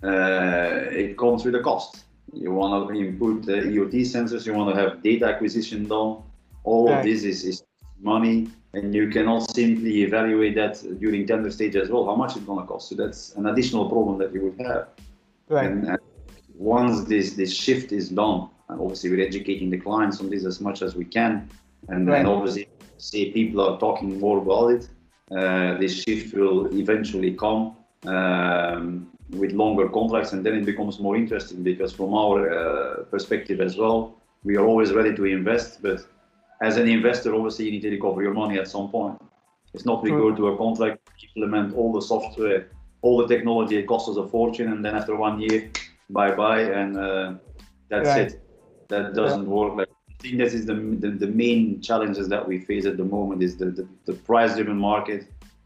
uh, 0.03 0.89
it 0.91 1.17
comes 1.17 1.45
with 1.45 1.55
a 1.55 1.59
cost. 1.61 2.05
You 2.33 2.51
want 2.51 2.89
to 2.89 2.95
input 2.95 3.45
the 3.45 3.57
IoT 3.73 3.95
sensors, 4.01 4.45
you 4.47 4.53
want 4.53 4.73
to 4.75 4.81
have 4.81 5.03
data 5.03 5.25
acquisition 5.27 5.83
done. 5.85 6.23
All 6.63 6.87
Right. 6.87 6.99
of 6.99 7.05
this 7.05 7.23
is, 7.23 7.43
is 7.43 7.63
money, 8.03 8.49
and 8.73 8.93
you 8.93 9.09
cannot 9.09 9.49
simply 9.51 10.03
evaluate 10.03 10.55
that 10.55 10.83
during 10.99 11.25
tender 11.27 11.51
stage 11.51 11.75
as 11.75 11.89
well. 11.89 12.05
How 12.05 12.15
much 12.15 12.35
it's 12.35 12.45
going 12.45 12.61
to 12.61 12.67
cost? 12.67 12.89
So 12.89 12.95
that's 12.95 13.35
an 13.35 13.45
additional 13.47 13.89
problem 13.89 14.17
that 14.19 14.33
you 14.33 14.41
would 14.41 14.65
have. 14.65 14.87
Right. 15.49 15.65
And, 15.65 15.87
and 15.87 15.99
once 16.55 17.03
this 17.05 17.33
this 17.33 17.53
shift 17.53 17.91
is 17.91 18.09
done, 18.09 18.49
and 18.69 18.79
obviously 18.81 19.09
we're 19.11 19.25
educating 19.25 19.69
the 19.69 19.77
clients 19.77 20.19
on 20.19 20.29
this 20.29 20.45
as 20.45 20.59
much 20.61 20.81
as 20.81 20.95
we 20.95 21.05
can, 21.05 21.49
and 21.89 22.07
Right. 22.07 22.17
then 22.17 22.25
obviously 22.27 22.67
say 22.97 23.31
people 23.31 23.61
are 23.61 23.79
talking 23.79 24.19
more 24.19 24.37
about 24.37 24.67
it. 24.71 24.87
Uh, 25.31 25.77
this 25.77 26.03
shift 26.03 26.33
will 26.33 26.67
eventually 26.77 27.33
come 27.33 27.75
um, 28.05 29.07
with 29.31 29.51
longer 29.51 29.89
contracts, 29.89 30.33
and 30.33 30.45
then 30.45 30.55
it 30.55 30.65
becomes 30.65 30.99
more 30.99 31.15
interesting 31.15 31.63
because 31.63 31.91
from 31.91 32.13
our 32.13 32.37
uh, 32.49 33.03
perspective 33.03 33.59
as 33.61 33.77
well, 33.77 34.15
we 34.43 34.57
are 34.57 34.65
always 34.65 34.91
ready 34.93 35.15
to 35.15 35.25
invest, 35.25 35.81
but 35.81 35.99
as 36.63 36.77
an 36.77 36.87
investor, 36.87 37.35
obviously 37.35 37.65
you 37.65 37.71
need 37.71 37.81
to 37.87 37.91
recover 37.97 38.21
your 38.23 38.33
money 38.33 38.57
at 38.57 38.67
some 38.75 38.87
point. 38.89 39.21
It's 39.73 39.85
not 39.85 40.03
we 40.03 40.11
go 40.11 40.33
to 40.39 40.47
a 40.47 40.57
contract, 40.57 40.97
implement 41.35 41.75
all 41.75 41.91
the 41.91 42.01
software, 42.01 42.69
all 43.01 43.17
the 43.21 43.27
technology, 43.27 43.75
it 43.77 43.87
costs 43.93 44.07
us 44.11 44.17
a 44.17 44.27
fortune, 44.35 44.71
and 44.73 44.79
then 44.85 44.95
after 44.95 45.15
one 45.15 45.35
year, 45.41 45.59
bye 46.09 46.33
bye, 46.41 46.61
and 46.81 46.91
uh, 46.97 47.33
that's 47.89 48.09
Right. 48.09 48.27
it. 48.27 48.39
That 48.89 49.13
doesn't 49.13 49.47
work. 49.57 49.71
Like, 49.79 49.89
I 50.11 50.13
think 50.21 50.37
this 50.37 50.53
is 50.53 50.65
the, 50.71 50.75
the 51.03 51.09
the 51.23 51.31
main 51.43 51.81
challenges 51.81 52.25
that 52.33 52.43
we 52.49 52.55
face 52.69 52.85
at 52.91 52.97
the 53.01 53.07
moment 53.17 53.39
is 53.47 53.57
the 53.61 53.69
the, 53.79 53.85
the 54.09 54.15
price-driven 54.29 54.77
market. 54.77 55.21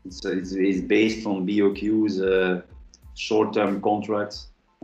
It's, 0.05 0.19
it's, 0.25 0.51
it's 0.53 0.81
based 0.97 1.27
on 1.27 1.45
BOQs, 1.49 2.13
uh, 2.33 2.61
short-term 3.27 3.81
contracts, 3.89 4.37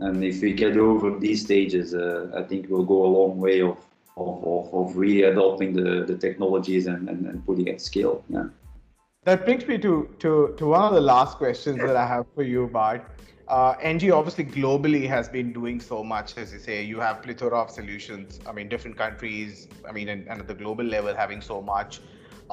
and 0.04 0.22
if 0.22 0.36
we 0.42 0.52
get 0.52 0.76
over 0.76 1.18
these 1.26 1.40
stages, 1.48 1.94
uh, 1.94 2.40
I 2.40 2.42
think 2.48 2.60
we'll 2.68 2.90
go 2.94 3.00
a 3.08 3.10
long 3.18 3.32
way 3.46 3.62
of 3.62 3.78
of, 4.16 4.44
of, 4.44 4.74
of 4.74 4.96
really 4.96 5.22
adopting 5.22 5.72
the, 5.72 6.04
the 6.04 6.16
technologies 6.16 6.86
and, 6.86 7.08
and, 7.08 7.26
and 7.26 7.44
putting 7.46 7.66
it 7.68 7.74
at 7.74 7.80
scale. 7.80 8.24
Yeah. 8.28 8.46
That 9.24 9.44
brings 9.44 9.66
me 9.66 9.78
to, 9.78 10.08
to, 10.18 10.54
to 10.58 10.66
one 10.66 10.82
of 10.82 10.94
the 10.94 11.00
last 11.00 11.38
questions 11.38 11.78
that 11.78 11.96
I 11.96 12.06
have 12.06 12.26
for 12.34 12.42
you, 12.42 12.68
Bart. 12.68 13.10
Uh, 13.48 13.74
ENGIE 13.82 14.10
obviously 14.10 14.44
globally 14.44 15.06
has 15.06 15.28
been 15.28 15.52
doing 15.52 15.80
so 15.80 16.02
much, 16.02 16.36
as 16.38 16.52
you 16.52 16.58
say. 16.58 16.82
You 16.82 17.00
have 17.00 17.22
plethora 17.22 17.58
of 17.58 17.70
solutions. 17.70 18.40
I 18.46 18.52
mean, 18.52 18.68
different 18.68 18.96
countries. 18.96 19.68
I 19.88 19.92
mean, 19.92 20.08
and, 20.08 20.26
and 20.28 20.40
at 20.40 20.48
the 20.48 20.54
global 20.54 20.84
level, 20.84 21.14
having 21.14 21.40
so 21.40 21.60
much. 21.60 22.00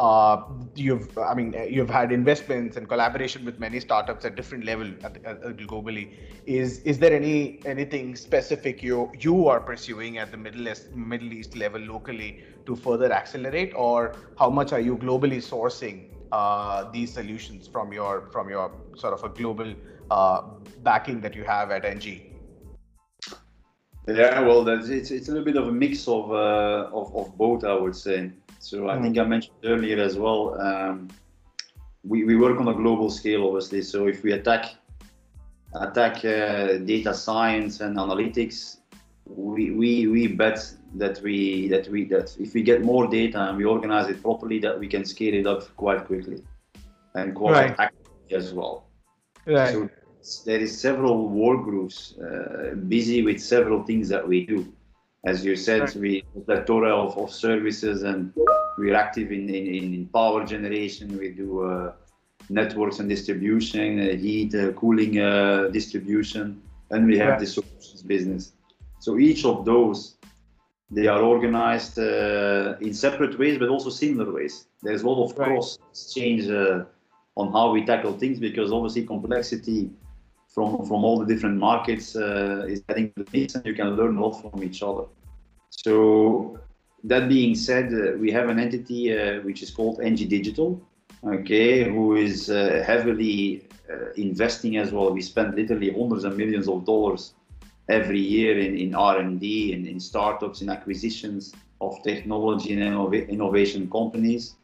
Uh, 0.01 0.41
you've, 0.73 1.15
I 1.15 1.35
mean, 1.35 1.53
you've 1.69 1.89
had 1.91 2.11
investments 2.11 2.75
and 2.75 2.89
collaboration 2.89 3.45
with 3.45 3.59
many 3.59 3.79
startups 3.79 4.25
at 4.25 4.35
different 4.35 4.65
level 4.65 4.87
at, 5.03 5.23
at, 5.23 5.57
globally. 5.57 6.13
Is 6.47 6.79
is 6.91 6.97
there 6.97 7.13
any 7.13 7.59
anything 7.65 8.15
specific 8.15 8.81
you 8.81 9.11
you 9.19 9.47
are 9.47 9.59
pursuing 9.59 10.17
at 10.17 10.31
the 10.31 10.37
Middle 10.37 10.67
East 10.67 10.89
Middle 10.95 11.31
East 11.31 11.55
level 11.55 11.79
locally 11.81 12.43
to 12.65 12.75
further 12.75 13.11
accelerate, 13.11 13.73
or 13.75 14.15
how 14.39 14.49
much 14.49 14.73
are 14.73 14.79
you 14.79 14.97
globally 14.97 15.39
sourcing 15.51 16.01
uh, 16.31 16.89
these 16.91 17.13
solutions 17.13 17.67
from 17.67 17.93
your 17.93 18.27
from 18.31 18.49
your 18.49 18.71
sort 18.97 19.13
of 19.13 19.23
a 19.23 19.29
global 19.29 19.71
uh, 20.09 20.41
backing 20.81 21.21
that 21.21 21.35
you 21.35 21.43
have 21.43 21.69
at 21.69 21.85
ENGIE? 21.85 22.31
Yeah, 24.07 24.39
well, 24.41 24.63
that's, 24.63 24.89
it's, 24.89 25.11
it's 25.11 25.27
a 25.29 25.31
little 25.31 25.45
bit 25.45 25.57
of 25.57 25.67
a 25.67 25.71
mix 25.71 26.07
of, 26.07 26.31
uh, 26.31 26.89
of, 26.91 27.15
of 27.15 27.37
both, 27.37 27.63
I 27.63 27.75
would 27.75 27.95
say. 27.95 28.31
So 28.61 28.89
I 28.89 29.01
think 29.01 29.17
I 29.17 29.23
mentioned 29.23 29.55
earlier 29.63 29.99
as 29.99 30.17
well, 30.17 30.59
um, 30.61 31.09
we, 32.03 32.23
we 32.25 32.35
work 32.35 32.59
on 32.59 32.67
a 32.67 32.73
global 32.73 33.09
scale, 33.09 33.47
obviously. 33.47 33.81
So 33.81 34.05
if 34.07 34.21
we 34.23 34.33
attack 34.33 34.75
attack 35.73 36.23
uh, 36.25 36.77
data 36.77 37.13
science 37.13 37.79
and 37.79 37.97
analytics, 37.97 38.77
we, 39.25 39.71
we, 39.71 40.07
we 40.07 40.27
bet 40.27 40.59
that 40.95 41.21
we 41.23 41.69
that 41.69 41.87
we 41.87 42.05
that 42.05 42.35
if 42.39 42.53
we 42.53 42.61
get 42.61 42.83
more 42.83 43.07
data 43.07 43.39
and 43.49 43.57
we 43.57 43.65
organize 43.65 44.07
it 44.09 44.21
properly, 44.21 44.59
that 44.59 44.79
we 44.79 44.87
can 44.87 45.05
scale 45.05 45.33
it 45.33 45.47
up 45.47 45.75
quite 45.75 46.05
quickly 46.05 46.43
and 47.15 47.33
quite 47.33 47.51
Right. 47.53 47.75
actively 47.79 48.35
as 48.35 48.53
well. 48.53 48.85
Right. 49.47 49.73
So 49.73 49.89
there 50.45 50.59
is 50.59 50.79
several 50.79 51.29
work 51.29 51.63
groups 51.63 52.15
uh, 52.19 52.75
busy 52.87 53.23
with 53.23 53.41
several 53.41 53.81
things 53.83 54.07
that 54.09 54.27
we 54.27 54.45
do. 54.45 54.71
As 55.23 55.45
you 55.45 55.55
said, 55.55 55.81
Right. 55.81 55.95
we 55.95 56.23
plethora 56.45 56.95
of, 56.95 57.17
of 57.17 57.31
services 57.31 58.03
and 58.03 58.33
we're 58.77 58.95
active 58.95 59.31
in, 59.31 59.49
in, 59.49 59.93
in 59.93 60.07
power 60.07 60.43
generation. 60.45 61.15
We 61.17 61.29
do 61.29 61.61
uh, 61.63 61.93
networks 62.49 62.99
and 62.99 63.07
distribution, 63.07 63.99
uh, 63.99 64.15
heat, 64.15 64.55
uh, 64.55 64.71
cooling 64.73 65.19
uh, 65.19 65.69
distribution, 65.71 66.61
and 66.89 67.05
we 67.05 67.17
have 67.19 67.33
Yeah. 67.33 67.39
the 67.39 67.45
solutions 67.45 68.01
business. 68.03 68.53
So 68.99 69.19
each 69.19 69.45
of 69.45 69.63
those, 69.65 70.15
they 70.89 71.07
are 71.07 71.21
organized 71.21 71.99
uh, 71.99 72.75
in 72.81 72.93
separate 72.93 73.37
ways, 73.37 73.59
but 73.59 73.69
also 73.69 73.89
similar 73.91 74.31
ways. 74.33 74.67
There's 74.81 75.03
a 75.03 75.07
lot 75.09 75.23
of 75.25 75.37
Right. 75.37 75.47
cross 75.49 75.77
exchange 75.91 76.49
uh, 76.49 76.85
on 77.37 77.51
how 77.51 77.71
we 77.71 77.85
tackle 77.85 78.13
things 78.13 78.39
because 78.39 78.71
obviously 78.71 79.05
complexity 79.05 79.91
from 80.53 80.85
from 80.85 81.03
all 81.05 81.17
the 81.19 81.25
different 81.25 81.57
markets 81.57 82.15
uh, 82.15 82.65
is 82.67 82.81
getting 82.81 83.11
the 83.15 83.25
mix, 83.33 83.55
and 83.55 83.65
you 83.65 83.73
can 83.73 83.95
learn 83.95 84.17
a 84.17 84.25
lot 84.25 84.33
from 84.41 84.63
each 84.63 84.83
other. 84.83 85.05
So 85.69 86.59
that 87.03 87.29
being 87.29 87.55
said, 87.55 87.93
uh, 87.93 88.17
we 88.17 88.31
have 88.31 88.49
an 88.49 88.59
entity 88.59 89.17
uh, 89.17 89.41
which 89.41 89.63
is 89.63 89.71
called 89.71 90.01
ENGIE 90.01 90.25
Digital, 90.25 90.81
okay, 91.25 91.89
who 91.89 92.15
is 92.15 92.49
uh, 92.49 92.83
heavily 92.85 93.67
uh, 93.89 94.11
investing 94.15 94.77
as 94.77 94.91
well. 94.91 95.11
We 95.11 95.21
spend 95.21 95.55
literally 95.55 95.91
hundreds 95.91 96.23
of 96.23 96.37
millions 96.37 96.67
of 96.67 96.85
dollars 96.85 97.33
every 97.89 98.19
year 98.19 98.59
in, 98.59 98.77
in 98.77 98.95
R&D, 98.95 99.73
in, 99.73 99.85
in 99.87 99.99
startups, 99.99 100.61
in 100.61 100.69
acquisitions 100.69 101.53
of 101.81 102.01
technology 102.03 102.73
and 102.73 102.81
innova- 102.81 103.27
innovation 103.27 103.89
companies. 103.89 104.55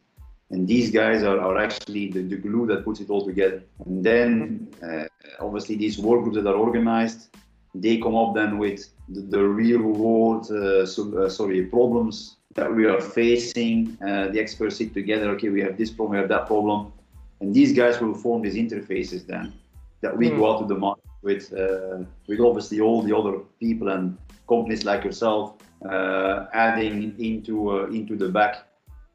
And 0.50 0.66
these 0.66 0.90
guys 0.90 1.22
are, 1.22 1.38
are 1.40 1.58
actually 1.58 2.10
the, 2.10 2.22
the 2.22 2.36
glue 2.36 2.66
that 2.68 2.84
puts 2.84 3.00
it 3.00 3.10
all 3.10 3.24
together. 3.24 3.62
And 3.84 4.02
then, 4.02 4.68
uh, 4.82 5.04
obviously, 5.40 5.76
these 5.76 5.98
work 5.98 6.22
groups 6.22 6.36
that 6.36 6.46
are 6.46 6.54
organized, 6.54 7.36
they 7.74 7.98
come 7.98 8.16
up 8.16 8.34
then 8.34 8.56
with 8.56 8.88
the, 9.08 9.20
the 9.20 9.42
real 9.44 9.82
world, 9.82 10.50
uh, 10.50 10.86
so, 10.86 11.16
uh, 11.18 11.28
sorry, 11.28 11.66
problems 11.66 12.36
that 12.54 12.74
we 12.74 12.86
are 12.86 13.00
facing. 13.00 13.98
Uh, 14.00 14.28
the 14.28 14.40
experts 14.40 14.76
sit 14.76 14.94
together. 14.94 15.30
Okay, 15.32 15.50
we 15.50 15.60
have 15.60 15.76
this 15.76 15.90
problem, 15.90 16.12
we 16.12 16.18
have 16.18 16.30
that 16.30 16.46
problem, 16.46 16.92
and 17.40 17.54
these 17.54 17.72
guys 17.72 18.00
will 18.00 18.14
form 18.14 18.42
these 18.42 18.54
interfaces 18.54 19.26
then 19.26 19.52
that 20.00 20.16
we 20.16 20.28
Hmm. 20.28 20.38
go 20.38 20.50
out 20.50 20.60
to 20.60 20.66
the 20.66 20.78
market 20.78 21.04
with, 21.22 21.52
uh, 21.52 21.98
with 22.26 22.40
obviously 22.40 22.80
all 22.80 23.02
the 23.02 23.14
other 23.14 23.38
people 23.60 23.88
and 23.88 24.16
companies 24.48 24.84
like 24.84 25.04
yourself, 25.04 25.56
uh, 25.84 26.46
adding 26.54 27.14
into 27.18 27.70
uh, 27.70 27.86
into 27.86 28.16
the 28.16 28.28
back 28.28 28.67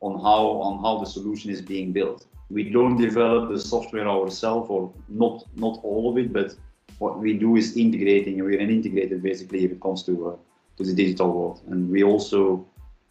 on 0.03 0.13
how 0.27 0.43
on 0.67 0.73
how 0.83 0.97
the 0.97 1.09
solution 1.17 1.49
is 1.49 1.61
being 1.61 1.93
built. 1.93 2.25
We 2.49 2.63
don't 2.69 2.97
develop 2.97 3.49
the 3.49 3.59
software 3.59 4.07
ourselves, 4.07 4.69
or 4.69 4.91
not 5.07 5.45
not 5.55 5.79
all 5.83 6.11
of 6.11 6.17
it, 6.17 6.33
but 6.33 6.55
what 6.99 7.19
we 7.19 7.33
do 7.45 7.55
is 7.55 7.77
integrating. 7.77 8.43
We're 8.43 8.59
an 8.59 8.69
integrated 8.69 9.23
basically 9.23 9.63
if 9.65 9.71
it 9.71 9.81
comes 9.81 10.03
to 10.03 10.13
uh, 10.29 10.35
to 10.77 10.83
the 10.83 10.93
digital 10.93 11.29
world, 11.37 11.61
and 11.69 11.89
we 11.89 12.03
also 12.03 12.65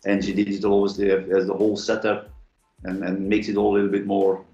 ENGIE 0.05 0.35
Digital 0.35 0.83
obviously 0.83 1.09
has 1.35 1.47
the 1.47 1.55
whole 1.55 1.77
setup 1.77 2.31
and, 2.85 3.05
and 3.05 3.29
makes 3.29 3.49
it 3.49 3.57
all 3.57 3.73
a 3.73 3.75
little 3.75 3.91
bit 3.91 4.07
more 4.07 4.45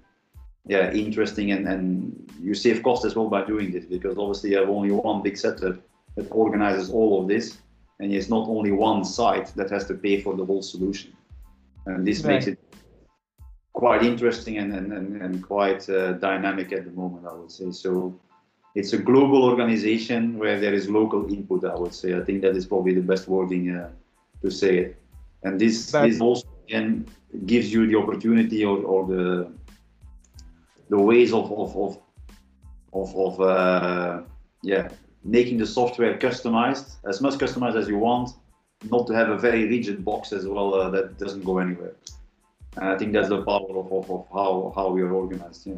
yeah 0.67 0.91
interesting 0.91 1.51
and, 1.51 1.67
and 1.67 2.31
you 2.39 2.53
save 2.53 2.83
cost 2.83 3.05
as 3.05 3.15
well 3.15 3.29
by 3.29 3.43
doing 3.43 3.71
this 3.71 3.85
because 3.85 4.17
obviously 4.17 4.51
you 4.51 4.57
have 4.57 4.69
only 4.69 4.91
one 4.91 5.23
big 5.23 5.37
setup 5.37 5.75
that 6.15 6.27
organizes 6.29 6.91
all 6.91 7.21
of 7.21 7.27
this 7.27 7.57
and 7.99 8.13
it's 8.13 8.29
not 8.29 8.47
only 8.47 8.71
one 8.71 9.03
site 9.03 9.47
that 9.55 9.69
has 9.71 9.85
to 9.85 9.95
pay 9.95 10.21
for 10.21 10.35
the 10.35 10.45
whole 10.45 10.61
solution 10.61 11.11
and 11.89 12.07
this 12.07 12.23
makes 12.23 12.47
it 12.47 12.59
quite 13.73 14.03
interesting 14.03 14.57
and, 14.57 14.73
and, 14.73 14.91
and, 14.91 15.21
and 15.21 15.43
quite 15.43 15.89
uh, 15.89 16.13
dynamic 16.13 16.71
at 16.73 16.83
the 16.85 16.91
moment 16.91 17.25
i 17.25 17.33
would 17.33 17.51
say. 17.51 17.71
So 17.71 17.91
it's 18.75 18.93
a 18.93 18.97
global 18.97 19.43
organization 19.43 20.37
where 20.37 20.59
there 20.59 20.73
is 20.73 20.89
local 20.89 21.21
input 21.33 21.63
i 21.65 21.75
would 21.75 21.93
say. 21.93 22.09
I 22.19 22.21
think 22.21 22.41
that 22.41 22.55
is 22.55 22.65
probably 22.65 22.93
the 22.93 23.07
best 23.11 23.27
wording 23.27 23.63
uh, 23.75 23.89
to 24.43 24.49
say 24.51 24.77
it. 24.83 25.01
And 25.43 25.59
this 25.59 25.91
That's- 25.91 26.13
this 26.13 26.21
also 26.21 26.47
again 26.65 27.07
gives 27.45 27.71
you 27.73 27.87
the 27.87 27.97
opportunity 28.03 28.65
or, 28.65 28.77
or 28.93 29.07
the 29.07 29.25
the 30.89 30.99
ways 31.09 31.31
of 31.39 31.45
of 31.63 31.69
of 31.85 31.91
of, 32.93 33.09
of 33.27 33.33
uh, 33.41 34.21
yeah 34.63 34.89
making 35.23 35.57
the 35.57 35.65
software 35.65 36.17
customized 36.17 36.87
as 37.11 37.21
much 37.21 37.35
customized 37.35 37.77
as 37.81 37.87
you 37.87 37.97
want 37.97 38.29
not 38.83 39.07
to 39.07 39.13
have 39.13 39.29
a 39.29 39.37
very 39.37 39.67
rigid 39.67 40.03
box 40.05 40.31
as 40.31 40.47
well 40.47 40.73
uh, 40.73 40.89
that 40.89 41.17
doesn't 41.17 41.43
go 41.43 41.57
anywhere 41.59 41.93
and 42.77 42.89
i 42.89 42.97
think 42.97 43.13
that's 43.13 43.29
the 43.29 43.41
power 43.43 43.71
of, 43.81 43.91
of, 43.91 44.09
of 44.09 44.25
how 44.33 44.71
how 44.75 44.89
we 44.89 45.01
are 45.01 45.13
organized 45.13 45.67
yeah 45.67 45.77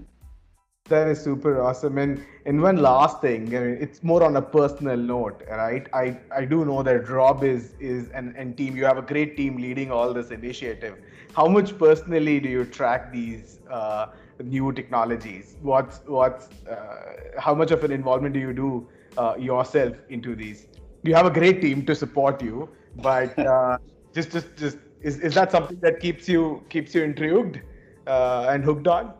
That 0.89 1.07
is 1.07 1.21
super 1.23 1.61
awesome. 1.61 1.97
And 1.97 2.23
and 2.45 2.61
one 2.61 2.77
last 2.77 3.21
thing, 3.21 3.55
I 3.55 3.59
mean, 3.59 3.77
it's 3.85 4.03
more 4.03 4.23
on 4.23 4.35
a 4.35 4.41
personal 4.41 4.97
note, 4.97 5.43
right? 5.49 5.87
I, 5.93 6.17
I 6.35 6.45
do 6.45 6.65
know 6.65 6.83
that 6.83 7.07
Rob 7.09 7.43
is 7.43 7.75
is 7.79 8.09
and, 8.09 8.35
and 8.35 8.57
team. 8.57 8.75
You 8.75 8.85
have 8.85 8.97
a 8.97 9.01
great 9.01 9.37
team 9.37 9.57
leading 9.57 9.91
all 9.91 10.13
this 10.13 10.31
initiative. 10.31 10.97
How 11.33 11.47
much 11.47 11.77
personally 11.77 12.39
do 12.39 12.49
you 12.49 12.65
track 12.65 13.11
these 13.11 13.59
uh, 13.69 14.07
new 14.43 14.71
technologies? 14.73 15.55
What's 15.61 16.01
what's 16.05 16.49
uh, 16.69 16.95
how 17.37 17.53
much 17.55 17.71
of 17.71 17.83
an 17.83 17.91
involvement 17.91 18.33
do 18.33 18.39
you 18.39 18.53
do 18.53 18.89
uh, 19.17 19.35
yourself 19.37 19.95
into 20.09 20.35
these? 20.35 20.67
You 21.03 21.15
have 21.15 21.25
a 21.25 21.31
great 21.39 21.61
team 21.61 21.85
to 21.85 21.95
support 21.95 22.41
you, 22.41 22.69
but 22.95 23.37
uh, 23.39 23.77
just 24.13 24.31
just 24.31 24.55
just 24.57 24.77
is, 25.01 25.19
is 25.19 25.33
that 25.33 25.51
something 25.51 25.79
that 25.81 25.99
keeps 25.99 26.27
you 26.27 26.63
keeps 26.69 26.93
you 26.93 27.03
intrigued 27.03 27.61
uh, 28.07 28.47
and 28.49 28.63
hooked 28.63 28.87
on? 28.87 29.13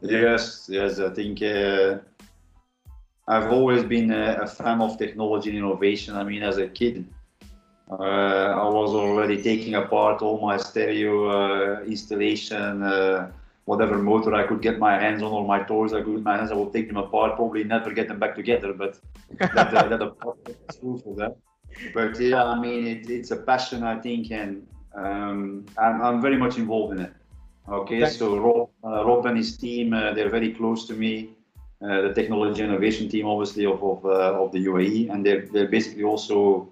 Yes, 0.00 0.68
yes, 0.70 0.98
I 0.98 1.10
think 1.10 1.42
uh, 1.42 1.98
I've 3.26 3.50
always 3.52 3.84
been 3.84 4.10
a, 4.10 4.40
a 4.42 4.46
fan 4.46 4.80
of 4.80 4.98
technology 4.98 5.50
and 5.50 5.58
innovation. 5.58 6.16
I 6.16 6.24
mean, 6.24 6.42
as 6.42 6.58
a 6.58 6.68
kid, 6.68 7.06
uh, 7.90 7.94
I 7.94 8.68
was 8.68 8.90
already 8.90 9.42
taking 9.42 9.74
apart 9.74 10.20
all 10.22 10.40
my 10.40 10.56
stereo 10.56 11.28
uh, 11.28 11.80
installation, 11.82 12.82
uh, 12.82 13.30
whatever 13.64 13.96
motor 13.98 14.34
I 14.34 14.46
could 14.46 14.60
get 14.60 14.78
my 14.78 14.98
hands 14.98 15.22
on, 15.22 15.32
or 15.32 15.46
my 15.46 15.62
toys 15.62 15.92
I 15.92 16.02
could 16.02 16.16
get 16.16 16.22
my 16.22 16.36
hands. 16.36 16.50
I 16.50 16.54
would 16.54 16.72
take 16.72 16.88
them 16.88 16.98
apart, 16.98 17.36
probably 17.36 17.64
never 17.64 17.92
get 17.92 18.08
them 18.08 18.18
back 18.18 18.34
together. 18.34 18.72
But 18.72 18.98
that, 19.40 19.70
that, 19.70 19.88
that 19.90 20.16
for 20.20 21.14
that. 21.16 21.36
But 21.92 22.18
yeah, 22.20 22.44
I 22.44 22.58
mean, 22.58 22.86
it, 22.86 23.10
it's 23.10 23.30
a 23.30 23.36
passion, 23.36 23.82
I 23.82 23.98
think, 24.00 24.30
and 24.30 24.66
um, 24.94 25.66
I'm, 25.78 26.02
I'm 26.02 26.22
very 26.22 26.36
much 26.36 26.56
involved 26.56 26.94
in 26.94 27.00
it. 27.06 27.12
Okay, 27.68 28.00
Thanks. 28.00 28.16
so 28.16 28.36
Rob, 28.38 28.70
uh, 28.84 29.04
Rob 29.06 29.26
and 29.26 29.36
his 29.36 29.56
team, 29.56 29.94
uh, 29.94 30.12
they're 30.12 30.28
very 30.28 30.52
close 30.52 30.86
to 30.88 30.94
me. 30.94 31.30
Uh, 31.82 32.02
the 32.02 32.12
technology 32.14 32.62
innovation 32.62 33.08
team, 33.08 33.26
obviously, 33.26 33.66
of 33.66 33.82
of, 33.82 34.04
uh, 34.04 34.42
of 34.42 34.52
the 34.52 34.64
UAE, 34.66 35.10
and 35.10 35.24
they're, 35.24 35.46
they're 35.52 35.68
basically 35.68 36.04
also 36.04 36.68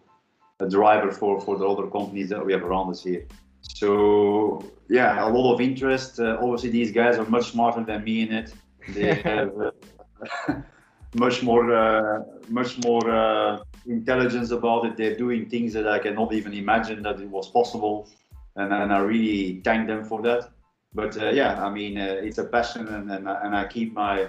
a 0.60 0.68
driver 0.68 1.10
for, 1.10 1.40
for 1.40 1.58
the 1.58 1.66
other 1.66 1.86
companies 1.88 2.28
that 2.28 2.44
we 2.44 2.52
have 2.52 2.62
around 2.62 2.90
us 2.90 3.02
here. 3.02 3.26
So, 3.62 4.64
yeah, 4.88 5.26
a 5.26 5.28
lot 5.28 5.54
of 5.54 5.60
interest. 5.60 6.20
Uh, 6.20 6.38
obviously, 6.40 6.70
these 6.70 6.92
guys 6.92 7.18
are 7.18 7.26
much 7.26 7.52
smarter 7.52 7.84
than 7.84 8.04
me 8.04 8.22
in 8.22 8.32
it. 8.32 8.54
They 8.88 9.14
have 9.30 9.52
uh, 9.60 10.54
much 11.14 11.42
more, 11.42 11.74
uh, 11.74 12.22
much 12.48 12.78
more 12.78 13.10
uh, 13.10 13.58
intelligence 13.86 14.50
about 14.50 14.84
it. 14.86 14.96
They're 14.96 15.16
doing 15.16 15.48
things 15.48 15.72
that 15.74 15.88
I 15.88 15.98
cannot 15.98 16.32
even 16.32 16.52
imagine 16.54 17.02
that 17.02 17.20
it 17.20 17.28
was 17.28 17.48
possible, 17.48 18.08
and, 18.56 18.72
and 18.72 18.92
I 18.92 18.98
really 18.98 19.60
thank 19.64 19.86
them 19.86 20.04
for 20.04 20.22
that 20.22 20.50
but 20.94 21.16
uh, 21.20 21.30
yeah, 21.30 21.64
I 21.64 21.70
mean, 21.70 21.98
uh, 21.98 22.16
it's 22.22 22.38
a 22.38 22.44
passion, 22.44 22.88
and, 22.88 23.10
and, 23.10 23.28
I- 23.28 23.40
and 23.44 23.54
I 23.56 23.66
keep 23.66 23.92
my 23.94 24.28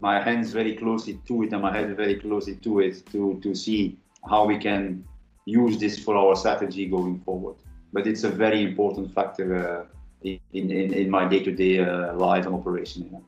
my 0.00 0.20
hands 0.20 0.52
very 0.52 0.76
closely 0.76 1.20
to 1.26 1.42
it 1.42 1.52
and 1.52 1.62
my 1.62 1.72
head 1.76 1.94
very 1.96 2.14
closely 2.16 2.56
to 2.56 2.80
it 2.80 3.02
to 3.12 3.38
to 3.42 3.54
see 3.54 3.98
how 4.28 4.46
we 4.46 4.56
can 4.58 5.04
use 5.44 5.78
this 5.78 5.98
for 5.98 6.16
our 6.16 6.36
strategy 6.36 6.86
going 6.86 7.18
forward. 7.20 7.56
But 7.92 8.06
it's 8.06 8.24
a 8.24 8.30
very 8.30 8.62
important 8.62 9.12
factor 9.14 9.46
uh, 9.56 9.84
in, 10.22 10.70
in 10.70 10.92
in 10.92 11.10
my 11.10 11.26
day-to-day 11.28 11.80
uh, 11.80 12.14
life 12.14 12.46
and 12.46 12.54
operation. 12.54 13.22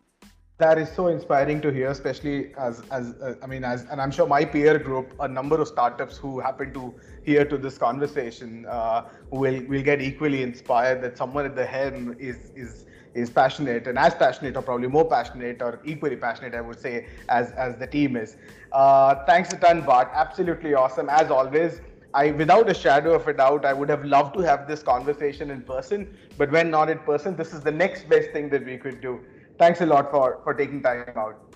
That 0.63 0.79
is 0.79 0.93
so 0.93 1.09
inspiring 1.09 1.61
to 1.63 1.71
hear, 1.73 1.89
especially 1.91 2.55
as 2.57 2.83
as 2.93 3.07
uh, 3.21 3.35
I 3.43 3.47
mean, 3.53 3.65
as 3.65 3.85
and 3.91 4.01
I'm 4.01 4.13
sure 4.17 4.29
my 4.33 4.45
peer 4.45 4.79
group, 4.79 5.15
a 5.19 5.27
number 5.27 5.61
of 5.61 5.67
startups 5.67 6.17
who 6.17 6.39
happen 6.39 6.73
to 6.75 6.95
hear 7.25 7.45
to 7.53 7.59
this 7.59 7.79
conversation, 7.79 8.65
uh, 8.67 9.03
will 9.31 9.59
will 9.73 9.83
get 9.83 10.01
equally 10.01 10.43
inspired 10.45 11.03
that 11.03 11.19
someone 11.19 11.47
at 11.47 11.57
the 11.57 11.67
helm 11.67 12.15
is 12.31 12.53
is 12.55 12.85
is 13.23 13.29
passionate 13.29 13.89
and 13.89 13.99
as 13.99 14.15
passionate, 14.15 14.57
or 14.57 14.63
probably 14.63 14.87
more 14.99 15.05
passionate, 15.17 15.61
or 15.61 15.81
equally 15.85 16.17
passionate, 16.17 16.55
I 16.55 16.61
would 16.61 16.79
say, 16.87 17.07
as 17.29 17.51
as 17.67 17.77
the 17.77 17.89
team 17.99 18.17
is. 18.25 18.37
Uh, 18.71 19.17
thanks 19.33 19.53
a 19.53 19.59
ton, 19.67 19.83
Bart. 19.91 20.11
Absolutely 20.15 20.75
awesome 20.75 21.09
as 21.09 21.33
always. 21.41 21.81
I, 22.15 22.31
without 22.31 22.69
a 22.69 22.75
shadow 22.75 23.15
of 23.15 23.27
a 23.27 23.33
doubt, 23.33 23.65
I 23.65 23.73
would 23.73 23.89
have 23.89 24.05
loved 24.05 24.35
to 24.35 24.41
have 24.41 24.69
this 24.69 24.83
conversation 24.83 25.51
in 25.51 25.63
person. 25.63 26.17
But 26.39 26.51
when 26.53 26.71
not 26.71 26.91
in 26.91 26.99
person, 27.13 27.37
this 27.37 27.55
is 27.55 27.63
the 27.63 27.73
next 27.73 28.09
best 28.09 28.31
thing 28.33 28.51
that 28.51 28.65
we 28.65 28.77
could 28.77 29.01
do. 29.01 29.21
Thanks 29.63 29.81
a 29.81 29.87
lot 29.87 30.11
for 30.11 30.41
for 30.43 30.55
taking 30.55 30.83
time 30.83 31.05
out. 31.17 31.52